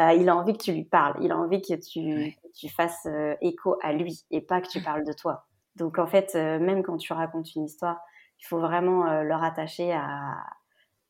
euh, 0.00 0.12
il 0.12 0.28
a 0.28 0.36
envie 0.36 0.54
que 0.54 0.62
tu 0.62 0.72
lui 0.72 0.84
parles, 0.84 1.16
il 1.20 1.30
a 1.32 1.38
envie 1.38 1.60
que 1.60 1.74
tu, 1.74 2.36
tu 2.54 2.68
fasses 2.70 3.06
euh, 3.06 3.34
écho 3.42 3.76
à 3.82 3.92
lui 3.92 4.24
et 4.30 4.40
pas 4.40 4.60
que 4.60 4.68
tu 4.68 4.80
parles 4.80 5.04
de 5.04 5.12
toi. 5.12 5.46
Donc 5.76 5.98
en 5.98 6.06
fait, 6.06 6.32
euh, 6.34 6.58
même 6.58 6.82
quand 6.82 6.96
tu 6.96 7.12
racontes 7.12 7.54
une 7.54 7.64
histoire, 7.64 8.00
il 8.40 8.46
faut 8.46 8.58
vraiment 8.58 9.22
le 9.22 9.34
rattacher 9.34 9.92
à, 9.92 10.34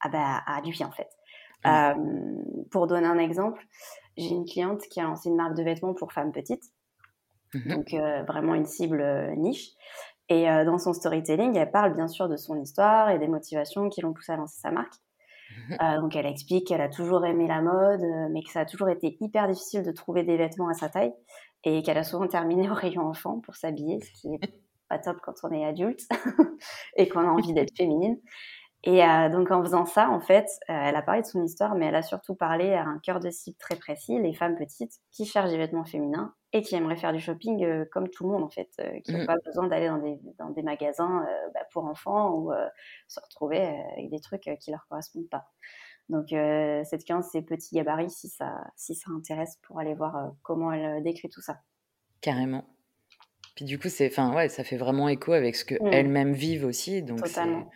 à, 0.00 0.08
bah, 0.08 0.42
à, 0.46 0.60
lui 0.60 0.78
en 0.84 0.90
fait. 0.90 1.08
pour 2.70 2.86
donner 2.86 3.06
un 3.06 3.18
exemple, 3.18 3.64
j'ai 4.18 4.28
une 4.28 4.44
cliente 4.44 4.82
qui 4.82 5.00
a 5.00 5.04
lancé 5.04 5.30
une 5.30 5.36
marque 5.36 5.54
de 5.54 5.62
vêtements 5.62 5.94
pour 5.94 6.12
femmes 6.12 6.32
petites, 6.32 6.64
mmh 7.54 7.74
donc 7.74 7.94
vraiment 8.26 8.54
une 8.54 8.66
cible 8.66 9.32
niche. 9.38 9.70
Et 10.28 10.44
dans 10.44 10.76
son 10.76 10.92
storytelling, 10.92 11.56
elle 11.56 11.70
parle 11.70 11.94
bien 11.94 12.08
sûr 12.08 12.28
de 12.28 12.36
son 12.36 12.60
histoire 12.60 13.08
et 13.08 13.18
des 13.18 13.28
motivations 13.28 13.88
qui 13.88 14.02
l'ont 14.02 14.12
poussée 14.12 14.32
à 14.32 14.36
lancer 14.36 14.60
sa 14.60 14.70
marque. 14.70 14.92
Euh, 15.80 16.00
donc 16.00 16.16
elle 16.16 16.26
explique 16.26 16.68
qu'elle 16.68 16.80
a 16.80 16.88
toujours 16.88 17.24
aimé 17.24 17.46
la 17.46 17.60
mode, 17.60 18.02
euh, 18.02 18.28
mais 18.30 18.42
que 18.42 18.50
ça 18.50 18.60
a 18.60 18.64
toujours 18.64 18.88
été 18.88 19.16
hyper 19.20 19.48
difficile 19.48 19.82
de 19.82 19.92
trouver 19.92 20.22
des 20.22 20.36
vêtements 20.36 20.68
à 20.68 20.74
sa 20.74 20.88
taille 20.88 21.12
et 21.64 21.82
qu'elle 21.82 21.98
a 21.98 22.04
souvent 22.04 22.26
terminé 22.26 22.68
au 22.70 22.74
rayon 22.74 23.02
enfant 23.02 23.40
pour 23.40 23.56
s'habiller, 23.56 24.00
ce 24.00 24.10
qui 24.12 24.34
est 24.34 24.54
pas 24.88 24.98
top 24.98 25.18
quand 25.22 25.34
on 25.44 25.50
est 25.52 25.64
adulte 25.64 26.02
et 26.96 27.08
qu'on 27.08 27.20
a 27.20 27.30
envie 27.30 27.54
d'être 27.54 27.76
féminine. 27.76 28.18
Et 28.84 29.04
euh, 29.04 29.28
donc 29.28 29.50
en 29.50 29.62
faisant 29.62 29.86
ça, 29.86 30.10
en 30.10 30.20
fait, 30.20 30.46
elle 30.66 30.96
a 30.96 31.02
parlé 31.02 31.22
de 31.22 31.26
son 31.26 31.42
histoire, 31.42 31.76
mais 31.76 31.86
elle 31.86 31.94
a 31.94 32.02
surtout 32.02 32.34
parlé 32.34 32.72
à 32.72 32.84
un 32.84 32.98
cœur 32.98 33.20
de 33.20 33.30
cible 33.30 33.56
très 33.56 33.76
précis, 33.76 34.18
les 34.20 34.34
femmes 34.34 34.56
petites 34.56 34.94
qui 35.12 35.24
cherchent 35.24 35.50
des 35.50 35.58
vêtements 35.58 35.84
féminins 35.84 36.34
et 36.52 36.62
qui 36.62 36.74
aimeraient 36.74 36.96
faire 36.96 37.12
du 37.12 37.20
shopping 37.20 37.64
euh, 37.64 37.84
comme 37.90 38.08
tout 38.08 38.24
le 38.24 38.30
monde, 38.30 38.42
en 38.42 38.48
fait, 38.48 38.70
qui 39.04 39.12
n'ont 39.12 39.22
mmh. 39.22 39.26
pas 39.26 39.36
besoin 39.44 39.66
d'aller 39.68 39.88
dans 39.88 39.98
des, 39.98 40.18
dans 40.38 40.50
des 40.50 40.62
magasins 40.62 41.26
bah, 41.54 41.66
pour 41.72 41.84
enfants 41.84 42.34
ou 42.34 42.52
se 43.08 43.20
retrouver 43.20 43.58
avec 43.92 44.10
des 44.10 44.20
trucs 44.20 44.50
qui 44.60 44.70
leur 44.70 44.86
correspondent 44.88 45.30
pas. 45.30 45.50
Donc 46.08 46.28
cette 46.28 47.04
cliente, 47.04 47.24
c'est 47.24 47.42
petit 47.42 47.74
gabarit 47.74 48.10
si 48.10 48.28
ça, 48.28 48.64
si 48.76 48.94
ça 48.94 49.10
intéresse 49.10 49.58
pour 49.62 49.78
aller 49.78 49.94
voir 49.94 50.32
comment 50.42 50.72
elle 50.72 51.02
décrit 51.02 51.30
tout 51.30 51.40
ça. 51.40 51.60
Carrément. 52.20 52.64
Puis 53.54 53.64
du 53.64 53.78
coup, 53.78 53.88
c'est, 53.88 54.08
enfin 54.08 54.34
ouais, 54.34 54.48
ça 54.48 54.64
fait 54.64 54.76
vraiment 54.76 55.08
écho 55.08 55.32
avec 55.32 55.56
ce 55.56 55.64
que 55.64 55.74
mmh. 55.74 55.92
elles-mêmes 55.92 56.32
vivent 56.32 56.64
aussi, 56.64 57.02
donc 57.02 57.22
Totalement. 57.22 57.70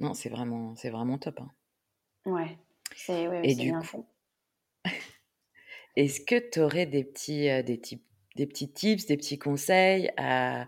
Non, 0.00 0.14
c'est 0.14 0.30
vraiment, 0.30 0.74
c'est 0.76 0.90
vraiment 0.90 1.18
top. 1.18 1.40
Hein. 1.40 1.50
Ouais, 2.24 2.58
c'est 2.96 3.28
ouais, 3.28 3.42
Et 3.44 3.54
du 3.54 3.72
coup, 3.72 4.06
est-ce 6.04 6.20
que 6.20 6.50
tu 6.50 6.60
aurais 6.60 6.86
des 6.86 7.04
petits, 7.04 7.48
euh, 7.48 7.62
des, 7.62 7.80
des 8.36 8.46
petits 8.46 8.72
tips, 8.72 9.06
des 9.06 9.16
petits 9.16 9.38
conseils 9.38 10.10
à, 10.16 10.66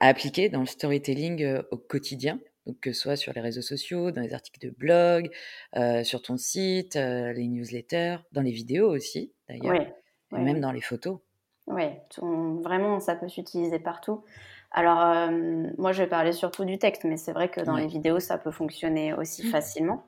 appliquer 0.00 0.48
dans 0.48 0.60
le 0.60 0.66
storytelling 0.66 1.42
euh, 1.42 1.62
au 1.70 1.78
quotidien? 1.78 2.38
Donc, 2.66 2.80
que 2.80 2.92
ce 2.92 3.00
soit 3.00 3.16
sur 3.16 3.32
les 3.32 3.40
réseaux 3.40 3.62
sociaux, 3.62 4.10
dans 4.10 4.22
les 4.22 4.34
articles 4.34 4.66
de 4.66 4.74
blog, 4.74 5.30
euh, 5.76 6.02
sur 6.02 6.20
ton 6.20 6.36
site, 6.36 6.96
les 6.96 7.46
newsletters, 7.46 8.16
dans 8.32 8.42
les 8.42 8.50
vidéos 8.50 8.90
aussi, 8.90 9.32
d'ailleurs, 9.48 9.86
et 10.36 10.40
même 10.40 10.58
dans 10.58 10.72
les 10.72 10.80
photos. 10.80 11.20
Oui, 11.68 11.84
vraiment, 12.18 12.98
ça 12.98 13.14
peut 13.14 13.28
s'utiliser 13.28 13.78
partout. 13.78 14.24
Alors, 14.72 15.00
euh, 15.00 15.70
moi, 15.78 15.92
je 15.92 16.02
vais 16.02 16.08
parler 16.08 16.32
surtout 16.32 16.64
du 16.64 16.78
texte, 16.78 17.04
mais 17.04 17.16
c'est 17.16 17.32
vrai 17.32 17.48
que 17.48 17.60
dans 17.60 17.76
les 17.76 17.86
vidéos, 17.86 18.20
ça 18.20 18.36
peut 18.36 18.50
fonctionner 18.50 19.14
aussi 19.14 19.46
mmh. 19.46 19.50
facilement. 19.50 20.04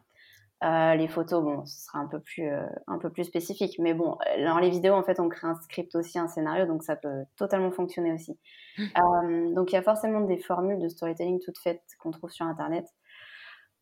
Euh, 0.65 0.95
les 0.97 1.07
photos, 1.07 1.43
bon, 1.43 1.65
ce 1.67 1.85
sera 1.87 2.01
un 2.01 2.09
peu 2.09 2.19
plus, 2.21 2.49
euh, 2.49 2.67
un 2.89 2.99
peu 2.99 3.11
plus 3.11 3.25
spécifique, 3.25 3.77
mais 3.79 3.95
bon, 3.95 4.19
dans 4.45 4.59
les 4.59 4.71
vidéos, 4.71 4.95
en 4.95 5.05
fait, 5.05 5.21
on 5.21 5.29
crée 5.29 5.47
un 5.47 5.55
script 5.55 5.95
aussi, 5.95 6.19
un 6.19 6.27
scénario, 6.27 6.67
donc 6.67 6.83
ça 6.83 6.97
peut 6.97 7.25
totalement 7.37 7.71
fonctionner 7.71 8.13
aussi. 8.13 8.39
Mmh. 8.79 9.55
donc, 9.55 9.73
il 9.73 9.75
y 9.75 9.79
a 9.79 9.83
forcément 9.83 10.21
des 10.21 10.39
formules 10.39 10.81
de 10.81 10.89
storytelling 10.89 11.41
toutes 11.45 11.59
faites 11.59 11.83
qu'on 12.01 12.11
trouve 12.11 12.31
sur 12.31 12.47
Internet. 12.47 12.87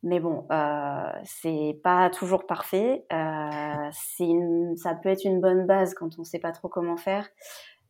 Mais 0.03 0.21
bon, 0.21 0.47
c'est 1.25 1.81
pas 1.83 2.11
toujours 2.11 2.47
parfait. 2.47 3.07
Une, 3.11 4.77
ça 4.77 4.95
peut 4.95 5.09
être 5.09 5.25
une 5.25 5.41
bonne 5.41 5.67
base 5.67 5.95
quand 5.95 6.19
on 6.19 6.25
sait 6.25 6.39
pas 6.39 6.53
trop 6.53 6.69
comment 6.69 6.97
faire. 6.97 7.27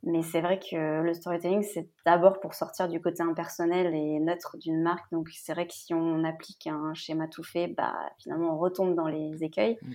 Mais 0.07 0.23
c'est 0.23 0.41
vrai 0.41 0.61
que 0.61 1.03
le 1.03 1.15
storytelling, 1.15 1.65
c'est 1.65 1.91
d'abord 2.07 2.39
pour 2.39 2.55
sortir 2.55 2.89
du 2.89 3.01
côté 3.03 3.25
impersonnel 3.25 3.93
et 3.93 4.21
neutre 4.21 4.57
d'une 4.57 4.81
marque. 4.81 5.11
Donc 5.11 5.29
c'est 5.35 5.53
vrai 5.53 5.67
que 5.67 5.75
si 5.75 5.95
on 5.95 6.23
applique 6.23 6.69
un 6.69 6.95
schéma 6.95 7.27
tout 7.27 7.43
fait, 7.43 7.67
bah, 7.67 7.93
finalement, 8.23 8.55
on 8.55 8.59
retombe 8.59 8.95
dans 8.95 9.09
les 9.09 9.43
écueils. 9.43 9.77
Mm. 9.83 9.93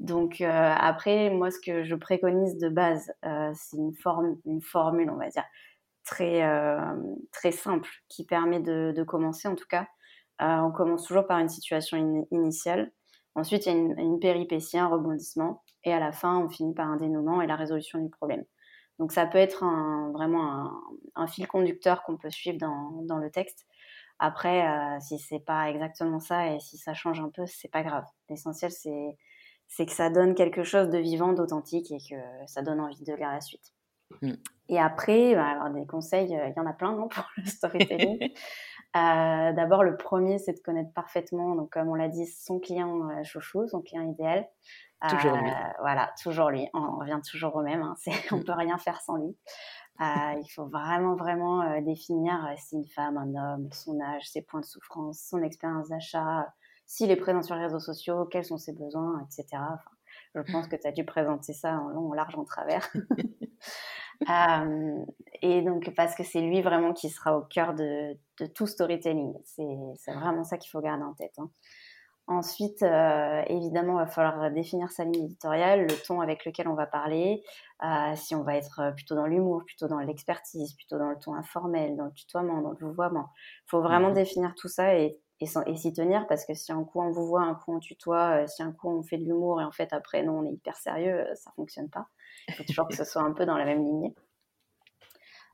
Donc 0.00 0.40
euh, 0.40 0.74
après, 0.78 1.28
moi, 1.28 1.50
ce 1.50 1.60
que 1.60 1.84
je 1.84 1.94
préconise 1.94 2.56
de 2.56 2.70
base, 2.70 3.12
euh, 3.26 3.52
c'est 3.54 3.76
une, 3.76 3.94
forme, 3.94 4.38
une 4.46 4.62
formule, 4.62 5.10
on 5.10 5.16
va 5.16 5.28
dire, 5.28 5.44
très, 6.04 6.42
euh, 6.42 6.96
très 7.30 7.52
simple 7.52 7.90
qui 8.08 8.24
permet 8.24 8.60
de, 8.60 8.94
de, 8.96 9.02
commencer 9.02 9.48
en 9.48 9.54
tout 9.54 9.68
cas. 9.68 9.86
on 10.40 10.72
commence 10.72 11.04
toujours 11.04 11.26
par 11.26 11.38
une 11.40 11.50
situation 11.50 12.26
initiale. 12.30 12.90
Ensuite, 13.34 13.66
il 13.66 13.68
y 13.72 13.76
a 13.76 13.78
une, 13.78 13.98
une, 13.98 14.18
péripétie, 14.18 14.78
un 14.78 14.88
rebondissement. 14.88 15.62
Et 15.84 15.92
à 15.92 16.00
la 16.00 16.12
fin, 16.12 16.38
on 16.38 16.48
finit 16.48 16.74
par 16.74 16.88
un 16.88 16.96
dénouement 16.96 17.42
et 17.42 17.46
la 17.46 17.56
résolution 17.56 17.98
du 17.98 18.08
problème. 18.08 18.44
Donc 19.02 19.10
ça 19.10 19.26
peut 19.26 19.38
être 19.38 19.64
vraiment 20.12 20.70
un, 21.16 21.26
fil 21.26 21.48
conducteur 21.48 22.04
qu'on 22.04 22.16
peut 22.16 22.30
suivre 22.30 22.56
dans, 22.58 23.18
le 23.18 23.30
texte. 23.32 23.66
Après, 24.20 24.64
euh, 24.64 25.00
si 25.00 25.18
c'est 25.18 25.40
pas 25.40 25.68
exactement 25.70 26.20
ça 26.20 26.54
et 26.54 26.60
si 26.60 26.78
ça 26.78 26.94
change 26.94 27.18
un 27.18 27.28
peu, 27.28 27.42
c'est 27.46 27.66
pas 27.66 27.82
grave. 27.82 28.04
L'essentiel, 28.30 28.70
c'est 28.70 29.86
que 29.86 29.90
ça 29.90 30.08
donne 30.08 30.36
quelque 30.36 30.62
chose 30.62 30.88
de 30.88 30.98
vivant, 30.98 31.32
d'authentique 31.32 31.90
et 31.90 31.98
que 31.98 32.14
ça 32.46 32.62
donne 32.62 32.78
envie 32.78 33.02
de 33.02 33.12
lire 33.12 33.32
la 33.32 33.40
suite. 33.40 33.72
Mm. 34.20 34.34
Et 34.68 34.78
après, 34.78 35.34
bah, 35.34 35.48
alors 35.48 35.70
des 35.70 35.84
conseils, 35.84 36.36
euh, 36.36 36.46
il 36.46 36.54
y 36.56 36.60
en 36.60 36.66
a 36.66 36.72
plein 36.72 36.92
non, 36.92 37.08
pour 37.08 37.24
le 37.36 37.44
storytelling. 37.44 38.30
Euh, 38.94 39.52
d'abord, 39.52 39.84
le 39.84 39.96
premier, 39.96 40.38
c'est 40.38 40.52
de 40.52 40.60
connaître 40.60 40.92
parfaitement, 40.92 41.54
donc 41.54 41.70
comme 41.70 41.88
on 41.88 41.94
l'a 41.94 42.08
dit, 42.08 42.26
son 42.26 42.60
client 42.60 43.22
chouchou, 43.24 43.66
son 43.68 43.80
client 43.80 44.02
idéal. 44.02 44.46
Toujours 45.08 45.36
lui. 45.36 45.50
Euh, 45.50 45.54
voilà, 45.80 46.12
toujours 46.22 46.50
lui. 46.50 46.68
On 46.74 46.98
revient 46.98 47.20
toujours 47.28 47.56
au 47.56 47.62
même. 47.62 47.82
Hein. 47.82 47.94
on 48.30 48.38
mm. 48.38 48.44
peut 48.44 48.52
rien 48.52 48.78
faire 48.78 49.00
sans 49.00 49.16
lui. 49.16 49.36
Euh, 50.00 50.40
il 50.40 50.48
faut 50.54 50.66
vraiment, 50.66 51.16
vraiment 51.16 51.62
euh, 51.62 51.80
définir 51.80 52.34
si 52.56 52.76
une 52.76 52.86
femme, 52.88 53.16
un 53.16 53.34
homme, 53.34 53.68
son 53.72 54.00
âge, 54.00 54.28
ses 54.28 54.42
points 54.42 54.60
de 54.60 54.64
souffrance, 54.64 55.20
son 55.20 55.42
expérience 55.42 55.88
d'achat, 55.88 56.52
s'il 56.86 57.10
est 57.10 57.16
présent 57.16 57.42
sur 57.42 57.54
les 57.56 57.64
réseaux 57.64 57.78
sociaux, 57.78 58.24
quels 58.26 58.44
sont 58.44 58.58
ses 58.58 58.72
besoins, 58.72 59.24
etc. 59.24 59.62
je 60.34 60.52
pense 60.52 60.66
que 60.66 60.76
tu 60.76 60.86
as 60.86 60.92
dû 60.92 61.04
présenter 61.04 61.52
ça 61.52 61.74
en 61.74 61.88
long, 61.88 62.10
en 62.10 62.14
large, 62.14 62.36
en 62.36 62.44
travers. 62.44 62.88
et 65.42 65.62
donc, 65.62 65.92
parce 65.94 66.14
que 66.14 66.22
c'est 66.22 66.40
lui 66.40 66.62
vraiment 66.62 66.92
qui 66.92 67.08
sera 67.10 67.36
au 67.36 67.42
cœur 67.42 67.74
de, 67.74 68.16
tout 68.54 68.66
storytelling. 68.66 69.34
C'est 69.44 70.12
vraiment 70.12 70.44
ça 70.44 70.58
qu'il 70.58 70.70
faut 70.70 70.80
garder 70.80 71.04
en 71.04 71.14
tête. 71.14 71.34
Hein. 71.38 71.50
Ensuite, 72.28 72.82
euh, 72.84 73.42
évidemment, 73.48 73.94
il 73.94 74.04
va 74.04 74.06
falloir 74.06 74.50
définir 74.52 74.90
sa 74.92 75.04
ligne 75.04 75.24
éditoriale, 75.24 75.82
le 75.82 76.06
ton 76.06 76.20
avec 76.20 76.44
lequel 76.44 76.68
on 76.68 76.74
va 76.74 76.86
parler, 76.86 77.42
euh, 77.82 78.14
si 78.14 78.36
on 78.36 78.44
va 78.44 78.56
être 78.56 78.80
euh, 78.80 78.90
plutôt 78.92 79.16
dans 79.16 79.26
l'humour, 79.26 79.64
plutôt 79.66 79.88
dans 79.88 79.98
l'expertise, 79.98 80.72
plutôt 80.74 80.98
dans 80.98 81.10
le 81.10 81.18
ton 81.18 81.34
informel, 81.34 81.96
dans 81.96 82.04
le 82.04 82.12
tutoiement, 82.12 82.62
dans 82.62 82.70
le 82.70 82.76
vouvoiement. 82.86 83.30
Il 83.66 83.70
faut 83.70 83.82
vraiment 83.82 84.10
mmh 84.10 84.14
définir 84.14 84.54
tout 84.54 84.68
ça 84.68 84.94
et, 84.94 85.18
et, 85.42 85.76
s'y 85.76 85.92
tenir 85.92 86.26
parce 86.26 86.44
que 86.44 86.54
si 86.54 86.72
un 86.72 86.84
coup 86.84 87.00
on 87.00 87.10
vous 87.10 87.26
voit, 87.26 87.42
un 87.42 87.54
coup 87.54 87.74
on 87.74 87.78
tutoie, 87.78 88.46
si 88.46 88.62
un 88.62 88.72
coup 88.72 88.88
on 88.88 89.02
fait 89.02 89.18
de 89.18 89.24
l'humour 89.24 89.60
et 89.60 89.64
en 89.64 89.72
fait 89.72 89.92
après 89.92 90.22
non, 90.22 90.40
on 90.40 90.46
est 90.46 90.52
hyper 90.52 90.76
sérieux, 90.76 91.26
ça 91.34 91.50
fonctionne 91.56 91.88
pas. 91.88 92.06
Il 92.48 92.54
faut 92.54 92.64
toujours 92.64 92.88
que 92.88 92.96
ce 92.96 93.04
soit 93.04 93.22
un 93.22 93.32
peu 93.32 93.46
dans 93.46 93.56
la 93.56 93.64
même 93.64 93.84
lignée. 93.84 94.14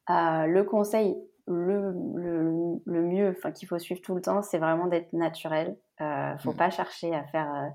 le 0.09 0.62
conseil 0.62 1.16
le, 1.49 1.92
le, 2.16 2.80
le 2.85 3.02
mieux, 3.02 3.35
qu'il 3.54 3.68
faut 3.68 3.78
suivre 3.78 4.00
tout 4.02 4.14
le 4.14 4.21
temps, 4.21 4.42
c'est 4.42 4.59
vraiment 4.59 4.87
d'être 4.87 5.12
naturel. 5.12 5.76
Euh, 6.00 6.37
faut 6.38 6.52
mm. 6.52 6.57
pas 6.57 6.71
chercher 6.71 7.14
à 7.14 7.25
faire, 7.25 7.52
euh, 7.52 7.68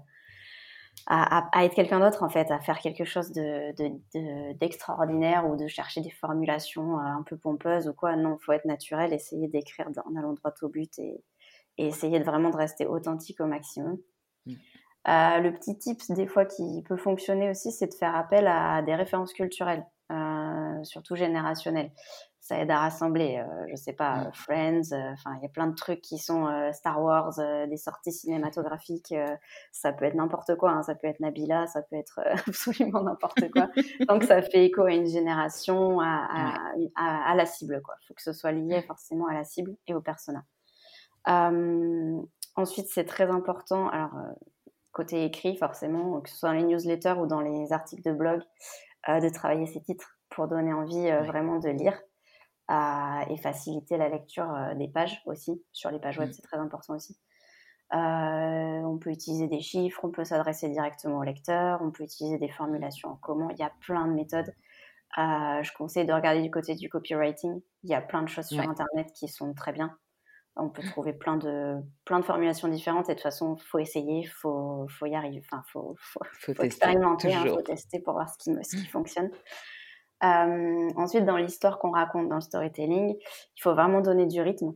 à, 1.08 1.50
à, 1.58 1.66
être 1.66 1.74
quelqu'un 1.74 2.00
d'autre 2.00 2.24
en 2.24 2.30
fait, 2.30 2.52
à 2.52 2.60
faire 2.60 2.80
quelque 2.80 3.04
chose 3.04 3.32
de, 3.32 4.54
d'extraordinaire 4.54 5.50
ou 5.50 5.58
de 5.58 5.68
chercher 5.68 6.02
des 6.02 6.12
formulations 6.12 7.00
euh, 7.00 7.04
un 7.04 7.24
peu 7.24 7.36
pompeuses 7.36 7.88
ou 7.88 7.94
quoi. 7.94 8.16
Non, 8.16 8.38
faut 8.40 8.54
être 8.54 8.66
naturel, 8.66 9.12
essayer 9.12 9.48
d'écrire 9.48 9.90
en 10.06 10.16
allant 10.16 10.34
droit 10.34 10.54
au 10.62 10.70
but 10.70 10.98
et, 11.00 11.24
et, 11.78 11.88
essayer 11.88 12.20
de 12.20 12.24
vraiment 12.24 12.50
de 12.50 12.58
rester 12.58 12.86
authentique 12.86 13.40
au 13.40 13.46
maximum. 13.46 13.98
Mm. 14.46 14.54
Euh, 15.10 15.40
le 15.40 15.54
petit 15.54 15.78
tips 15.78 16.12
des 16.12 16.28
fois 16.28 16.46
qui 16.46 16.82
peut 16.88 16.98
fonctionner 16.98 17.50
aussi, 17.50 17.72
c'est 17.72 17.88
de 17.88 17.94
faire 17.94 18.16
appel 18.16 18.48
à 18.48 18.82
des 18.82 18.96
références 18.96 19.34
culturelles, 19.34 19.86
surtout 20.84 21.16
générationnelles 21.16 21.92
ça 22.44 22.60
aide 22.60 22.70
à 22.72 22.80
rassembler. 22.80 23.38
Euh, 23.38 23.66
je 23.72 23.76
sais 23.78 23.94
pas, 23.94 24.26
mm. 24.26 24.34
Friends, 24.34 24.92
euh, 24.92 25.14
enfin, 25.14 25.34
il 25.38 25.44
y 25.44 25.46
a 25.46 25.50
plein 25.50 25.68
de 25.68 25.76
trucs 25.76 26.02
qui 26.02 26.18
sont 26.18 26.46
euh, 26.46 26.74
Star 26.74 27.02
Wars, 27.02 27.40
des 27.70 27.78
sorties 27.78 28.12
cinématographiques. 28.12 29.16
ça 29.72 29.94
peut 29.94 30.04
être 30.04 30.16
n'importe 30.16 30.56
quoi. 30.56 30.72
Hein, 30.72 30.84
ça 30.84 30.94
peut 30.94 31.08
être 31.08 31.22
Nabila, 31.22 31.68
ça 31.68 31.82
peut 31.82 31.96
être 31.96 32.20
absolument 32.48 33.02
n'importe 33.02 33.50
quoi. 33.50 33.70
Donc, 34.10 34.26
ça 34.26 34.42
fait 34.42 34.66
écho 34.66 34.84
à 34.84 34.92
une 34.92 35.08
génération, 35.08 36.02
à, 36.02 36.28
à, 36.96 37.32
à, 37.32 37.36
la 37.36 37.46
cible. 37.46 37.82
Il 37.82 38.08
faut 38.08 38.14
que 38.14 38.22
ce 38.22 38.34
soit 38.34 38.52
lié 38.52 38.82
forcément 38.82 39.28
à 39.28 39.34
la 39.34 39.46
cible 39.46 39.78
et 39.88 39.94
au 39.94 40.02
persona. 40.02 40.44
Ensuite, 41.26 42.88
c'est 42.90 43.06
très 43.06 43.30
important. 43.30 43.90
Alors, 43.90 44.14
côté 44.92 45.26
écrit, 45.26 45.58
forcément, 45.58 46.22
que 46.22 46.30
ce 46.30 46.38
soit 46.38 46.50
dans 46.50 46.56
les 46.56 46.64
newsletters 46.64 47.16
ou 47.20 47.28
dans 47.28 47.42
les 47.42 47.74
articles 47.74 48.04
de 48.04 48.14
blog, 48.14 48.42
de 49.08 49.30
travailler 49.30 49.66
ses 49.68 49.82
titres 49.82 50.18
pour 50.30 50.48
donner 50.48 50.74
envie 50.74 51.10
vraiment 51.26 51.60
de 51.60 51.70
lire 51.70 52.00
et 53.30 53.38
faciliter 53.38 53.98
la 53.98 54.10
lecture 54.10 54.50
euh, 54.52 54.74
des 54.76 54.88
pages 54.88 55.22
aussi. 55.26 55.64
Sur 55.72 55.92
les 55.92 56.00
pages 56.00 56.18
web, 56.18 56.30
mmh. 56.30 56.34
c'est 56.34 56.42
très 56.42 56.58
important 56.58 56.96
aussi. 56.96 57.18
Euh, 57.94 57.98
on 57.98 58.98
peut 58.98 59.12
utiliser 59.12 59.48
des 59.48 59.62
chiffres, 59.62 60.00
on 60.04 60.10
peut 60.10 60.24
s'adresser 60.24 60.70
directement 60.70 61.20
au 61.20 61.24
lecteur, 61.24 61.80
on 61.82 61.92
peut 61.92 62.04
utiliser 62.04 62.40
des 62.40 62.50
formulations 62.50 63.10
en 63.10 63.16
commun. 63.16 63.50
Il 63.52 63.60
y 63.60 63.64
a 63.64 63.72
plein 63.82 64.08
de 64.08 64.14
méthodes. 64.14 64.52
Euh, 65.20 65.62
je 65.62 65.72
conseille 65.78 66.08
de 66.08 66.14
regarder 66.14 66.42
du 66.42 66.50
côté 66.50 66.76
du 66.76 66.90
copywriting. 66.90 67.62
Il 67.84 67.90
y 67.90 67.94
a 67.94 68.02
plein 68.02 68.24
de 68.24 68.30
choses 68.30 68.48
sur 68.48 68.62
Internet 68.62 69.12
qui 69.14 69.28
sont 69.28 69.54
très 69.54 69.74
bien. 69.74 69.96
On 70.56 70.70
peut 70.70 70.84
trouver 70.84 71.14
plein 71.14 71.38
de, 71.38 71.78
plein 72.06 72.20
de 72.20 72.26
formulations 72.26 72.68
différentes 72.68 73.10
et 73.10 73.14
de 73.14 73.18
toute 73.18 73.24
façon, 73.24 73.56
il 73.58 73.64
faut 73.64 73.80
essayer, 73.80 74.20
il 74.20 74.30
faut, 74.30 74.86
faut 74.88 75.08
y 75.08 75.16
arriver. 75.16 75.42
Enfin, 75.46 75.64
il 75.68 75.72
faut, 75.72 75.96
faut, 75.98 76.64
expérimenter, 76.64 77.30
il 77.30 77.34
hein, 77.34 77.46
faut 77.48 77.62
tester 77.62 78.00
pour 78.00 78.14
voir 78.14 78.30
ce 78.30 78.38
qui, 78.38 78.56
ce 78.64 78.78
qui 78.78 78.86
fonctionne. 78.86 79.32
Euh, 80.24 80.90
ensuite, 80.96 81.26
dans 81.26 81.38
l'histoire 81.38 81.80
qu'on 81.80 81.92
raconte 81.92 82.30
dans 82.30 82.36
le 82.36 82.42
storytelling, 82.42 83.16
il 83.18 83.62
faut 83.62 83.74
vraiment 83.74 84.02
donner 84.02 84.26
du 84.26 84.42
rythme. 84.42 84.74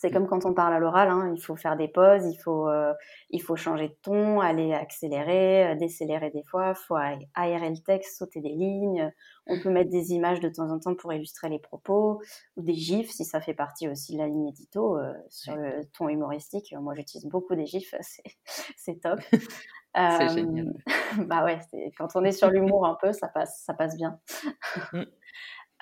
C'est 0.00 0.10
comme 0.10 0.26
quand 0.26 0.46
on 0.46 0.54
parle 0.54 0.72
à 0.72 0.78
l'oral, 0.78 1.10
hein, 1.10 1.30
il 1.36 1.42
faut 1.42 1.56
faire 1.56 1.76
des 1.76 1.86
pauses, 1.86 2.24
il 2.24 2.38
faut, 2.38 2.66
euh, 2.70 2.94
il 3.28 3.42
faut 3.42 3.54
changer 3.54 3.88
de 3.88 3.96
ton, 4.00 4.40
aller 4.40 4.72
accélérer, 4.72 5.66
euh, 5.66 5.74
décélérer 5.74 6.30
des 6.30 6.42
fois, 6.42 6.70
il 6.74 6.82
faut 6.86 6.96
aérer 7.34 7.68
le 7.68 7.76
texte, 7.76 8.16
sauter 8.16 8.40
des 8.40 8.48
lignes. 8.48 9.12
On 9.46 9.60
peut 9.60 9.68
mettre 9.68 9.90
des 9.90 10.12
images 10.12 10.40
de 10.40 10.48
temps 10.48 10.70
en 10.70 10.78
temps 10.78 10.94
pour 10.94 11.12
illustrer 11.12 11.50
les 11.50 11.58
propos, 11.58 12.22
ou 12.56 12.62
des 12.62 12.72
gifs 12.72 13.10
si 13.10 13.26
ça 13.26 13.42
fait 13.42 13.52
partie 13.52 13.88
aussi 13.88 14.14
de 14.14 14.18
la 14.20 14.26
ligne 14.26 14.48
édito 14.48 14.96
sur 15.28 15.54
le 15.54 15.84
ton 15.92 16.08
humoristique. 16.08 16.74
Moi, 16.80 16.94
j'utilise 16.94 17.26
beaucoup 17.26 17.54
des 17.54 17.66
gifs, 17.66 17.94
c'est 18.78 19.00
top. 19.02 19.20
C'est 19.94 20.28
génial. 20.28 20.72
bah 21.26 21.44
ouais, 21.44 21.58
quand 21.98 22.08
on 22.14 22.24
est 22.24 22.32
sur 22.32 22.48
l'humour 22.48 22.86
un 22.86 22.96
peu, 23.02 23.12
ça 23.12 23.28
passe, 23.28 23.64
ça 23.66 23.74
passe 23.74 23.96
bien. 23.96 24.18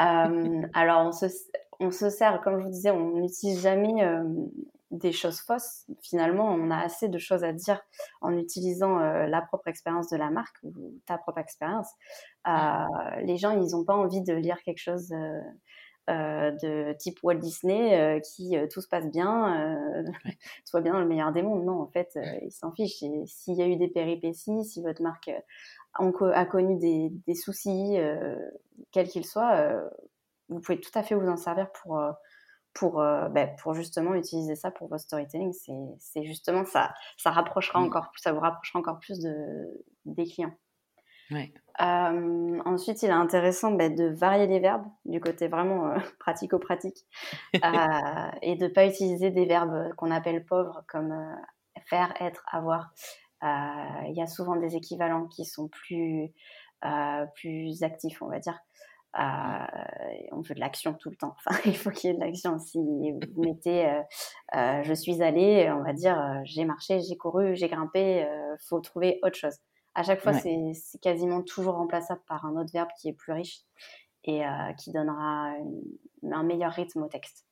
Mmh. 0.00 0.66
alors, 0.72 1.06
on 1.06 1.12
se, 1.12 1.26
on 1.80 1.90
se 1.90 2.11
sert, 2.11 2.40
comme 2.40 2.58
je 2.58 2.64
vous 2.64 2.70
disais, 2.70 2.90
on 2.90 3.20
n'utilise 3.20 3.61
jamais 3.61 4.02
des 4.90 5.12
choses 5.12 5.40
fausses. 5.40 5.87
Finalement, 6.02 6.49
on 6.49 6.70
a 6.70 6.78
assez 6.78 7.08
de 7.08 7.18
choses 7.18 7.44
à 7.44 7.52
dire 7.52 7.80
en 8.20 8.37
utilisant 8.37 8.99
la 8.99 9.42
propre 9.42 9.68
expérience 9.68 10.08
de 10.08 10.16
la 10.16 10.30
marque 10.30 10.56
ou 10.64 10.94
ta 11.06 11.18
propre 11.18 11.38
expérience. 11.38 11.88
Euh, 12.49 13.20
les 13.23 13.37
gens, 13.37 13.52
ils 13.52 13.73
n'ont 13.73 13.85
pas 13.85 13.94
envie 13.94 14.23
de 14.23 14.35
lire 14.35 14.61
quelque 14.64 14.80
chose 14.80 15.12
euh, 16.08 16.52
de 16.62 16.94
type 16.94 17.18
Walt 17.23 17.35
Disney 17.35 17.94
euh, 18.00 18.18
qui 18.20 18.56
euh, 18.56 18.66
tout 18.66 18.80
se 18.80 18.88
passe 18.88 19.11
bien, 19.11 19.76
tout 20.64 20.73
va 20.73 20.80
bien 20.80 20.94
dans 20.94 21.00
le 21.00 21.06
meilleur 21.06 21.32
des 21.32 21.42
mondes. 21.42 21.64
Non, 21.64 21.82
en 21.82 21.87
fait, 21.87 22.18
ils 22.42 22.50
s'en 22.50 22.73
fichent. 22.73 23.04
S'il 23.26 23.54
y 23.54 23.62
a 23.62 23.66
eu 23.66 23.76
des 23.76 23.88
péripéties, 23.88 24.64
si 24.64 24.82
votre 24.82 25.02
marque 25.02 25.30
a 25.92 26.47
connu 26.47 26.78
des, 26.78 27.35
soucis, 27.35 27.99
quels 28.90 29.08
qu'ils 29.08 29.26
soient, 29.26 29.82
vous 30.49 30.61
pouvez 30.61 30.81
tout 30.81 30.90
à 30.95 31.02
fait 31.02 31.14
vous 31.14 31.28
en 31.28 31.37
servir 31.37 31.71
pour, 31.73 32.00
pour, 32.75 32.97
ben, 32.97 33.55
pour 33.62 33.75
justement 33.75 34.14
utiliser 34.14 34.57
ça 34.57 34.71
pour 34.71 34.88
votre 34.88 35.02
storytelling. 35.02 35.52
C'est 35.99 36.25
justement 36.25 36.64
ça, 36.64 36.95
ça 37.17 37.31
rapprochera 37.31 37.81
encore, 37.81 38.11
ça 38.17 38.33
vous 38.33 38.40
rapprochera 38.40 38.78
encore 38.78 38.99
plus 38.99 39.21
de, 39.21 39.85
des 40.05 40.26
clients. 40.26 40.55
Euh, 41.81 42.59
ensuite, 42.64 43.02
il 43.02 43.09
est 43.09 43.12
intéressant 43.12 43.73
bah, 43.73 43.88
de 43.88 44.05
varier 44.05 44.47
les 44.47 44.61
verbes 44.61 44.87
du 45.05 45.21
côté 45.21 45.49
vraiment 45.49 45.88
euh, 45.88 45.99
pratico-pratique 46.19 47.07
euh, 47.55 48.31
et 48.43 48.57
de 48.57 48.64
ne 48.64 48.73
pas 48.73 48.87
utiliser 48.87 49.31
des 49.31 49.47
verbes 49.47 49.95
qu'on 49.97 50.11
appelle 50.11 50.45
pauvres 50.45 50.83
comme 50.88 51.14
faire, 51.87 52.12
être, 52.21 52.45
avoir. 52.50 52.93
Il 53.43 54.14
y 54.14 54.23
a 54.23 54.26
souvent 54.26 54.57
des 54.57 54.75
équivalents 54.75 55.26
qui 55.26 55.45
sont 55.45 55.69
plus, 55.69 56.33
plus 57.37 57.83
actifs, 57.83 58.21
on 58.23 58.28
va 58.28 58.40
dire. 58.40 58.59
On 59.14 60.40
veut 60.40 60.54
de 60.54 60.60
l'action 60.60 60.94
tout 60.94 61.10
le 61.10 61.16
temps. 61.16 61.34
Enfin, 61.46 61.58
il 61.64 61.76
faut 61.76 61.90
qu'il 61.90 62.10
y 62.10 62.12
ait 62.12 62.16
de 62.16 62.20
l'action. 62.20 62.58
Si 62.58 62.78
vous 62.78 63.42
mettez 63.42 63.90
je 64.52 64.94
suis 64.94 65.22
allé, 65.22 65.70
on 65.70 65.82
va 65.82 65.92
dire 65.92 66.40
j'ai 66.44 66.64
marché, 66.64 67.00
j'ai 67.00 67.16
couru, 67.16 67.56
j'ai 67.56 67.68
grimpé, 67.68 68.20
il 68.20 68.56
faut 68.68 68.80
trouver 68.80 69.18
autre 69.22 69.36
chose. 69.36 69.56
À 69.94 70.02
chaque 70.02 70.20
fois, 70.20 70.32
c'est 70.32 70.72
quasiment 71.02 71.42
toujours 71.42 71.74
remplaçable 71.74 72.20
par 72.28 72.44
un 72.44 72.56
autre 72.56 72.70
verbe 72.72 72.90
qui 73.00 73.08
est 73.08 73.14
plus 73.14 73.32
riche. 73.32 73.62
et 74.24 74.42
qui 74.78 74.92
donnera 74.92 75.52
un 76.30 76.42
meilleur 76.42 76.72
rythme 76.72 77.02
au 77.02 77.08
texte. 77.08 77.46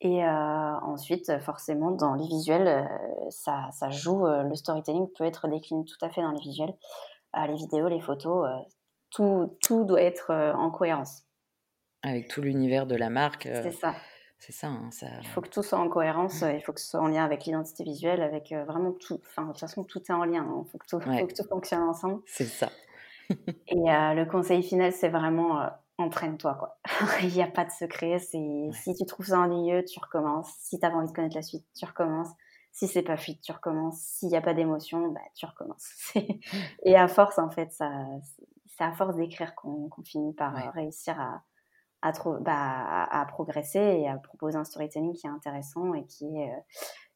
Et 0.00 0.24
ensuite, 0.26 1.38
forcément, 1.40 1.92
dans 1.92 2.14
les 2.14 2.26
visuels, 2.26 2.88
ça, 3.30 3.68
ça, 3.70 3.90
joue. 3.90 4.26
le 4.26 4.54
storytelling 4.54 5.06
peut 5.16 5.24
être 5.24 5.46
décliné 5.46 5.84
tout 5.84 6.04
à 6.04 6.10
fait 6.10 6.22
dans 6.22 6.32
les 6.32 6.40
visuels. 6.40 6.74
les 7.36 7.54
vidéos, 7.54 7.88
les 7.88 8.00
photos, 8.00 8.48
tout, 9.12 9.56
tout 9.62 9.84
doit 9.84 10.02
être 10.02 10.32
en 10.32 10.70
cohérence. 10.70 11.22
Avec 12.02 12.28
tout 12.28 12.42
l'univers 12.42 12.86
de 12.86 12.96
la 12.96 13.10
marque. 13.10 13.44
C'est 13.44 13.72
ça. 13.72 13.94
C'est 14.38 14.52
ça, 14.52 14.66
hein, 14.66 14.90
ça, 14.90 15.06
Il 15.20 15.28
faut 15.28 15.40
que 15.40 15.48
tout 15.48 15.62
soit 15.62 15.78
en 15.78 15.88
cohérence, 15.88 16.40
il 16.40 16.60
faut 16.62 16.72
que 16.72 16.80
ce 16.80 16.88
soit 16.88 17.00
en 17.00 17.06
lien 17.06 17.24
avec 17.24 17.44
l'identité 17.44 17.84
visuelle, 17.84 18.20
avec 18.22 18.52
vraiment 18.66 18.90
tout. 18.90 19.20
Enfin, 19.28 19.42
de 19.42 19.48
toute 19.52 19.60
façon, 19.60 19.84
tout 19.84 20.00
est 20.00 20.12
en 20.12 20.24
lien. 20.24 20.44
Il 20.44 20.50
hein. 20.50 20.66
faut, 20.72 20.78
que 20.78 20.86
tout, 20.86 21.00
faut 21.00 21.26
que 21.26 21.32
tout 21.32 21.48
fonctionne 21.48 21.82
ensemble. 21.82 22.22
C'est 22.26 22.46
ça. 22.46 22.68
Et 23.30 23.76
le 23.76 24.24
conseil 24.24 24.64
final, 24.64 24.92
c'est 24.92 25.10
vraiment 25.10 25.70
entraîne-toi. 25.98 26.54
quoi. 26.54 26.78
Il 27.22 27.28
n'y 27.28 27.42
a 27.42 27.46
pas 27.46 27.64
de 27.64 27.70
secret. 27.70 28.18
C'est 28.18 28.70
Si 28.72 28.94
tu 28.94 29.06
trouves 29.06 29.26
ça 29.26 29.40
ennuyeux, 29.40 29.84
tu 29.84 29.98
recommences. 30.00 30.52
Si 30.58 30.78
tu 30.78 30.86
as 30.86 30.90
envie 30.90 31.08
de 31.08 31.12
connaître 31.12 31.36
la 31.36 31.42
suite, 31.42 31.64
tu 31.76 31.84
recommences. 31.84 32.30
Si 32.72 32.88
c'est 32.88 33.02
pas 33.02 33.16
fluide, 33.16 33.40
tu 33.42 33.52
recommences. 33.52 34.00
S'il 34.00 34.28
n'y 34.28 34.36
a 34.36 34.40
pas 34.40 34.54
d'émotion, 34.54 35.08
bah, 35.08 35.20
tu 35.34 35.44
recommences. 35.46 36.14
et 36.84 36.96
à 36.96 37.06
force, 37.06 37.38
en 37.38 37.50
fait, 37.50 37.70
ça, 37.72 37.90
c'est 38.82 38.88
à 38.88 38.92
force 38.92 39.16
d'écrire 39.16 39.54
qu'on 39.54 39.88
finit 40.04 40.34
par 40.34 40.72
réussir 40.74 41.18
à, 41.20 41.42
à, 42.02 42.12
bah, 42.40 43.04
à, 43.10 43.24
progresser 43.26 43.78
et 43.78 44.08
à 44.08 44.16
proposer 44.16 44.58
un 44.58 44.64
storytelling 44.64 45.12
qui 45.14 45.26
est 45.26 45.30
intéressant 45.30 45.94
et 45.94 46.04
qui 46.06 46.24
est, 46.24 46.52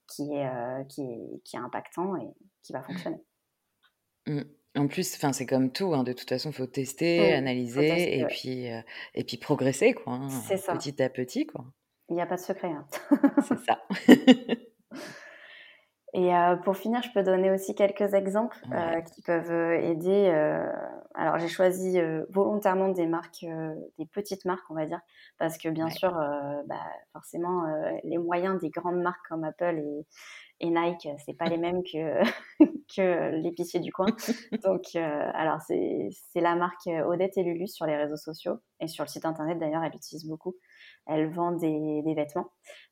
qui 0.06 0.34
est, 0.34 0.48
qui 0.88 1.02
est, 1.02 1.42
qui 1.44 1.56
est 1.56 1.58
impactant 1.58 2.16
et 2.16 2.28
qui 2.62 2.72
va 2.72 2.82
fonctionner. 2.82 3.20
Mmh. 4.26 4.40
En 4.76 4.88
plus, 4.88 5.14
enfin, 5.14 5.32
c'est 5.32 5.46
comme 5.46 5.72
tout, 5.72 5.94
hein, 5.94 6.04
de 6.04 6.12
toute 6.12 6.28
façon, 6.28 6.50
il 6.50 6.54
faut 6.54 6.66
tester, 6.66 7.32
analyser 7.32 8.18
et, 8.18 8.26
puis, 8.26 8.66
et 9.14 9.24
puis 9.24 9.38
progresser, 9.38 9.94
quoi, 9.94 10.14
hein, 10.14 10.28
petit 10.48 11.02
à 11.02 11.08
petit. 11.08 11.46
Quoi. 11.46 11.64
Il 12.08 12.16
n'y 12.16 12.20
a 12.20 12.26
pas 12.26 12.36
de 12.36 12.40
secret. 12.40 12.72
Hein. 12.72 12.86
c'est 13.42 13.58
ça. 13.60 13.80
Et 16.18 16.30
pour 16.64 16.78
finir, 16.78 17.02
je 17.02 17.10
peux 17.12 17.22
donner 17.22 17.50
aussi 17.50 17.74
quelques 17.74 18.14
exemples 18.14 18.56
qui 19.14 19.20
peuvent 19.20 19.52
aider. 19.52 20.28
alors, 21.14 21.38
j'ai 21.38 21.48
choisi 21.48 21.98
volontairement 22.30 22.88
des 22.88 23.06
marques, 23.06 23.44
des 23.98 24.06
petites 24.06 24.46
marques, 24.46 24.64
on 24.70 24.74
va 24.74 24.86
dire, 24.86 25.00
parce 25.38 25.58
que 25.58 25.68
bien 25.68 25.90
sûr, 25.90 26.10
bah, 26.68 26.80
forcément, 27.12 27.64
les 28.02 28.16
moyens 28.16 28.58
des 28.58 28.70
grandes 28.70 29.02
marques 29.02 29.28
comme 29.28 29.44
Apple 29.44 29.78
et, 29.78 30.06
et 30.60 30.70
Nike, 30.70 31.06
c'est 31.26 31.36
pas 31.36 31.50
les 31.50 31.58
mêmes 31.58 31.82
que, 31.82 32.22
que 32.94 33.36
l'épicier 33.36 33.80
du 33.80 33.92
coin. 33.92 34.06
Donc, 34.64 34.94
alors, 34.94 35.60
c'est 35.60 36.40
la 36.40 36.54
marque 36.54 36.86
Odette 36.86 37.36
et 37.36 37.42
Lulu 37.42 37.66
sur 37.66 37.86
les 37.86 37.96
réseaux 37.96 38.16
sociaux 38.16 38.58
et 38.80 38.88
sur 38.88 39.04
le 39.04 39.08
site 39.08 39.24
internet 39.24 39.58
d'ailleurs, 39.58 39.82
elle 39.82 39.92
l'utilise 39.92 40.26
beaucoup. 40.26 40.54
Elle 41.06 41.32
vend 41.32 41.52
des, 41.52 42.02
des 42.02 42.14
vêtements. 42.14 42.50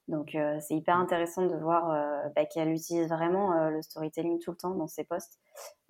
Donc, 0.08 0.36
c'est 0.60 0.74
hyper 0.74 0.96
intéressant 0.96 1.46
de 1.46 1.56
voir 1.56 1.88
bah, 2.36 2.44
qu'elle 2.46 2.70
utilise 2.70 3.08
vraiment 3.08 3.68
le 3.70 3.82
storytelling 3.82 4.38
tout 4.38 4.50
le 4.50 4.56
temps 4.56 4.74
dans 4.74 4.86
ses 4.86 5.04
posts. 5.04 5.40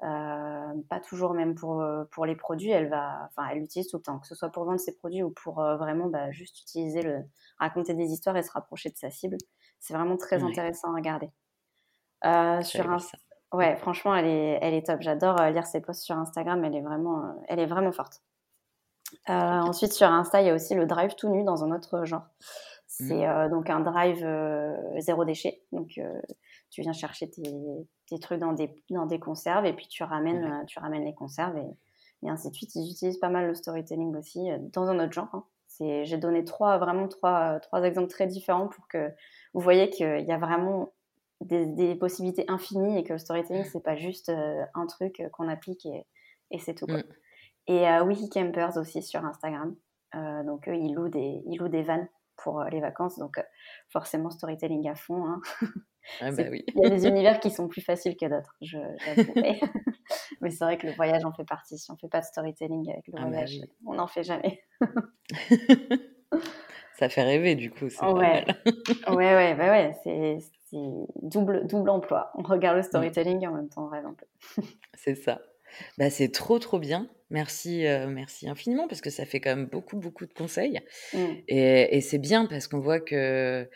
pas 0.00 1.00
toujours 1.06 1.34
même 1.34 1.54
pour, 1.54 1.84
pour 2.12 2.26
les 2.26 2.36
produits, 2.36 2.70
elle 2.70 2.88
va, 2.88 3.28
enfin, 3.28 3.48
elle 3.50 3.58
l'utilise 3.58 3.88
tout 3.88 3.96
le 3.98 4.02
temps, 4.02 4.18
que 4.18 4.26
ce 4.26 4.34
soit 4.34 4.50
pour 4.50 4.64
vendre 4.64 4.80
ses 4.80 4.96
produits 4.96 5.22
ou 5.22 5.30
pour 5.30 5.56
vraiment 5.56 6.06
bah, 6.06 6.30
juste 6.30 6.60
utiliser 6.60 7.02
le, 7.02 7.24
raconter 7.58 7.94
des 7.94 8.06
histoires 8.06 8.36
et 8.36 8.42
se 8.42 8.52
rapprocher 8.52 8.90
de 8.90 8.96
sa 8.96 9.10
cible. 9.10 9.36
C'est 9.80 9.94
vraiment 9.94 10.16
très 10.16 10.42
intéressant 10.42 10.92
à 10.92 10.96
regarder. 10.96 11.30
sur 12.62 12.90
un... 12.90 12.98
Ouais, 13.54 13.76
franchement, 13.76 14.14
elle 14.14 14.26
est, 14.26 14.58
elle 14.60 14.74
est 14.74 14.86
top. 14.86 15.00
J'adore 15.00 15.36
lire 15.36 15.66
ses 15.66 15.80
posts 15.80 16.02
sur 16.02 16.16
Instagram. 16.16 16.64
Elle 16.64 16.76
est 16.76 16.82
vraiment, 16.82 17.36
elle 17.48 17.60
est 17.60 17.66
vraiment 17.66 17.92
forte. 17.92 18.22
ensuite, 19.28 19.92
sur 19.92 20.08
Insta, 20.08 20.42
il 20.42 20.48
y 20.48 20.50
a 20.50 20.54
aussi 20.54 20.74
le 20.74 20.86
drive 20.86 21.14
tout 21.14 21.28
nu 21.28 21.44
dans 21.44 21.64
un 21.64 21.70
autre 21.74 22.04
genre. 22.04 22.26
C'est 22.86 23.26
euh, 23.26 23.48
donc 23.48 23.70
un 23.70 23.80
drive 23.80 24.24
euh, 24.24 24.76
zéro 25.00 25.24
déchet. 25.24 25.62
Donc, 25.72 25.98
euh, 25.98 26.20
tu 26.70 26.82
viens 26.82 26.92
chercher 26.92 27.28
tes, 27.28 28.18
trucs 28.20 28.38
dans 28.38 28.52
des, 28.52 28.72
dans 28.90 29.06
des 29.06 29.18
conserves 29.18 29.66
et 29.66 29.72
puis 29.72 29.88
tu 29.88 30.04
ramènes, 30.04 30.64
tu 30.66 30.78
ramènes 30.78 31.04
les 31.04 31.14
conserves 31.14 31.56
et, 31.56 32.26
et, 32.26 32.30
ainsi 32.30 32.50
de 32.50 32.54
suite. 32.54 32.74
Ils 32.76 32.92
utilisent 32.92 33.18
pas 33.18 33.30
mal 33.30 33.48
le 33.48 33.54
storytelling 33.54 34.14
aussi 34.16 34.48
dans 34.72 34.88
un 34.88 35.00
autre 35.00 35.12
genre. 35.12 35.28
Hein. 35.32 35.44
J'ai 36.04 36.18
donné 36.18 36.44
trois, 36.44 36.78
vraiment 36.78 37.08
trois, 37.08 37.58
trois 37.58 37.82
exemples 37.82 38.08
très 38.08 38.28
différents 38.28 38.68
pour 38.68 38.86
que 38.86 39.10
vous 39.54 39.60
voyez 39.60 39.90
qu'il 39.90 40.24
y 40.24 40.32
a 40.32 40.38
vraiment 40.38 40.92
des, 41.44 41.94
possibilités 41.94 42.44
infinies 42.48 42.98
et 42.98 43.04
que 43.04 43.12
le 43.12 43.18
storytelling, 43.18 43.64
c'est 43.64 43.82
pas 43.82 43.96
juste 43.96 44.30
un 44.30 44.86
truc 44.86 45.22
qu'on 45.32 45.48
applique 45.48 45.86
et, 45.86 46.06
et 46.50 46.58
c'est 46.58 46.74
tout. 46.74 46.86
Quoi. 46.86 46.98
Mmh. 46.98 47.04
Et 47.66 48.00
Wiki 48.02 48.28
Campers 48.28 48.76
aussi 48.76 49.02
sur 49.02 49.24
Instagram. 49.24 49.74
donc 50.12 50.68
eux, 50.68 50.76
ils 50.76 50.94
louent 50.94 51.08
des, 51.08 51.42
ils 51.46 51.56
louent 51.58 51.68
des 51.68 51.82
vannes 51.82 52.08
pour 52.36 52.60
euh, 52.60 52.68
les 52.70 52.80
vacances. 52.80 53.18
Donc, 53.18 53.38
euh, 53.38 53.42
forcément, 53.90 54.30
storytelling 54.30 54.88
à 54.88 54.94
fond. 54.94 55.24
Hein. 55.26 55.40
Ah 56.20 56.30
bah 56.36 56.42
oui. 56.50 56.62
Il 56.68 56.82
y 56.82 56.86
a 56.86 56.90
des 56.90 57.06
univers 57.06 57.40
qui 57.40 57.50
sont 57.50 57.66
plus 57.66 57.80
faciles 57.80 58.14
que 58.14 58.26
d'autres, 58.26 58.54
je, 58.60 58.76
Mais 60.42 60.50
c'est 60.50 60.62
vrai 60.62 60.76
que 60.76 60.86
le 60.86 60.92
voyage 60.92 61.24
en 61.24 61.32
fait 61.32 61.46
partie. 61.46 61.78
Si 61.78 61.90
on 61.90 61.94
ne 61.94 61.98
fait 61.98 62.10
pas 62.10 62.20
de 62.20 62.26
storytelling 62.26 62.90
avec 62.92 63.06
le 63.06 63.14
ah 63.16 63.22
bah 63.22 63.28
voyage, 63.28 63.60
on 63.86 63.94
n'en 63.94 64.06
fait 64.06 64.22
jamais. 64.22 64.62
Ça 66.98 67.08
fait 67.08 67.22
rêver, 67.22 67.54
du 67.54 67.70
coup. 67.70 67.86
Ouais. 67.86 68.44
ouais, 69.08 69.14
ouais, 69.14 69.54
bah 69.54 69.70
ouais, 69.70 69.92
c'est 70.04 70.36
double, 71.22 71.66
double 71.66 71.90
emploi. 71.90 72.30
On 72.34 72.42
regarde 72.42 72.76
le 72.76 72.82
mmh. 72.82 72.86
storytelling 72.86 73.42
et 73.42 73.46
en 73.46 73.52
même 73.52 73.68
temps 73.68 73.86
on 73.86 73.88
rêve 73.88 74.06
un 74.06 74.14
peu. 74.14 74.62
c'est 74.94 75.14
ça. 75.14 75.40
Bah, 75.98 76.10
c'est 76.10 76.30
trop, 76.30 76.58
trop 76.58 76.78
bien. 76.78 77.08
Merci, 77.30 77.86
euh, 77.86 78.06
merci 78.06 78.48
infiniment 78.48 78.86
parce 78.86 79.00
que 79.00 79.10
ça 79.10 79.24
fait 79.24 79.40
quand 79.40 79.56
même 79.56 79.66
beaucoup, 79.66 79.96
beaucoup 79.96 80.26
de 80.26 80.32
conseils. 80.32 80.80
Mmh. 81.12 81.18
Et, 81.48 82.00
c'est 82.00 82.18
bien 82.18 82.46
parce 82.46 82.68
qu'on 82.68 82.78
voit 82.78 83.00
que, 83.00 83.68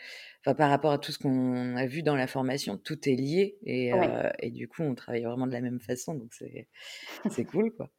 par 0.43 0.69
rapport 0.69 0.91
à 0.91 0.97
tout 0.97 1.11
ce 1.11 1.19
qu'on 1.19 1.75
a 1.75 1.85
vu 1.85 2.01
dans 2.01 2.15
la 2.15 2.27
formation, 2.27 2.77
tout 2.77 3.09
est 3.09 3.15
lié 3.15 3.57
et, 3.63 3.93
euh, 3.93 4.29
et, 4.39 4.51
du 4.51 4.67
coup, 4.67 4.83
on 4.83 4.95
travaille 4.95 5.23
vraiment 5.23 5.47
de 5.47 5.51
la 5.51 5.61
même 5.61 5.79
façon. 5.79 6.13
Donc, 6.13 6.33
c'est, 6.33 6.67
c'est 7.29 7.43
cool, 7.43 7.71
quoi. 7.75 7.89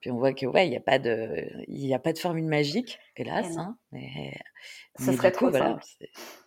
Puis 0.00 0.10
on 0.10 0.18
voit 0.18 0.32
que, 0.32 0.46
ouais, 0.46 0.66
il 0.66 0.70
n'y 0.70 0.76
a, 0.76 0.80
pas 0.80 0.98
de, 0.98 1.64
y 1.68 1.94
a 1.94 1.98
pas 1.98 2.12
de 2.12 2.18
formule 2.18 2.44
magique, 2.44 2.98
hélas. 3.16 3.56
Hein, 3.56 3.76
mais, 3.92 4.34
ça 4.96 5.12
serait 5.12 5.32
trop 5.32 5.50
voilà, 5.50 5.78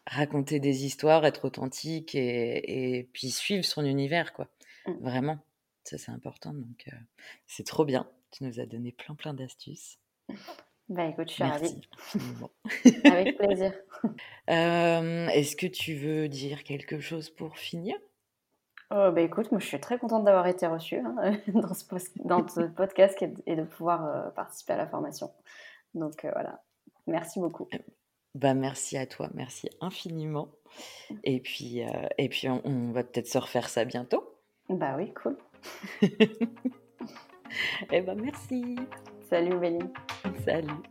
Raconter 0.06 0.60
des 0.60 0.86
histoires, 0.86 1.26
être 1.26 1.46
authentique 1.46 2.16
et, 2.16 2.98
et 2.98 3.04
puis 3.04 3.32
suivre 3.32 3.66
son 3.66 3.86
univers, 3.86 4.34
quoi. 4.34 4.48
Mmh. 4.86 4.94
Vraiment. 5.02 5.40
Ça, 5.84 5.98
c'est 5.98 6.12
important. 6.12 6.54
Donc, 6.54 6.84
euh, 6.88 6.98
c'est 7.46 7.66
trop 7.66 7.86
bien. 7.86 8.10
Tu 8.32 8.44
nous 8.44 8.60
as 8.60 8.66
donné 8.66 8.92
plein, 8.92 9.16
plein 9.16 9.34
d'astuces. 9.34 10.00
Bah 10.90 11.06
écoute, 11.06 11.28
je 11.28 11.34
suis 11.34 11.44
ravie. 11.44 11.82
Avec 13.04 13.38
plaisir. 13.38 13.74
Euh, 14.50 15.28
est-ce 15.28 15.58
que 15.58 15.68
tu 15.68 15.96
veux 15.96 16.30
dire 16.30 16.64
quelque 16.64 17.02
chose 17.02 17.30
pour 17.30 17.58
finir? 17.58 17.98
Oh, 18.92 19.12
bah 19.12 19.22
écoute, 19.22 19.52
moi 19.52 19.60
je 19.60 19.66
suis 19.66 19.80
très 19.80 19.98
contente 19.98 20.24
d'avoir 20.24 20.48
été 20.48 20.68
reçue 20.68 21.00
hein, 21.00 21.38
dans, 21.48 21.74
ce 21.74 21.86
dans, 22.24 22.48
ce 22.48 22.62
podcast 22.62 23.24
et 23.46 23.56
de 23.56 23.64
pouvoir 23.64 24.06
euh, 24.06 24.30
participer 24.32 24.74
à 24.74 24.78
la 24.78 24.88
formation. 24.88 25.32
Donc 25.94 26.22
voilà, 26.24 26.62
merci 27.08 27.40
beaucoup. 27.40 27.68
Bah 28.36 28.54
merci 28.54 28.98
à 28.98 29.08
toi, 29.08 29.30
merci 29.34 29.70
infiniment. 29.82 30.50
Et 31.24 31.40
puis, 31.40 31.82
et 32.18 32.30
puis 32.30 32.50
on, 32.50 32.62
on 32.66 32.92
va 32.92 33.04
peut-être 33.04 33.28
se 33.28 33.38
refaire 33.38 33.70
ça 33.70 33.86
bientôt. 33.86 34.24
Bah 34.70 34.96
oui, 34.98 35.14
cool. 35.14 35.38
eh 37.92 38.02
ben 38.02 38.16
merci. 38.16 38.76
Salut 39.30 39.58
Béline. 39.58 39.92
Salut. 40.46 40.84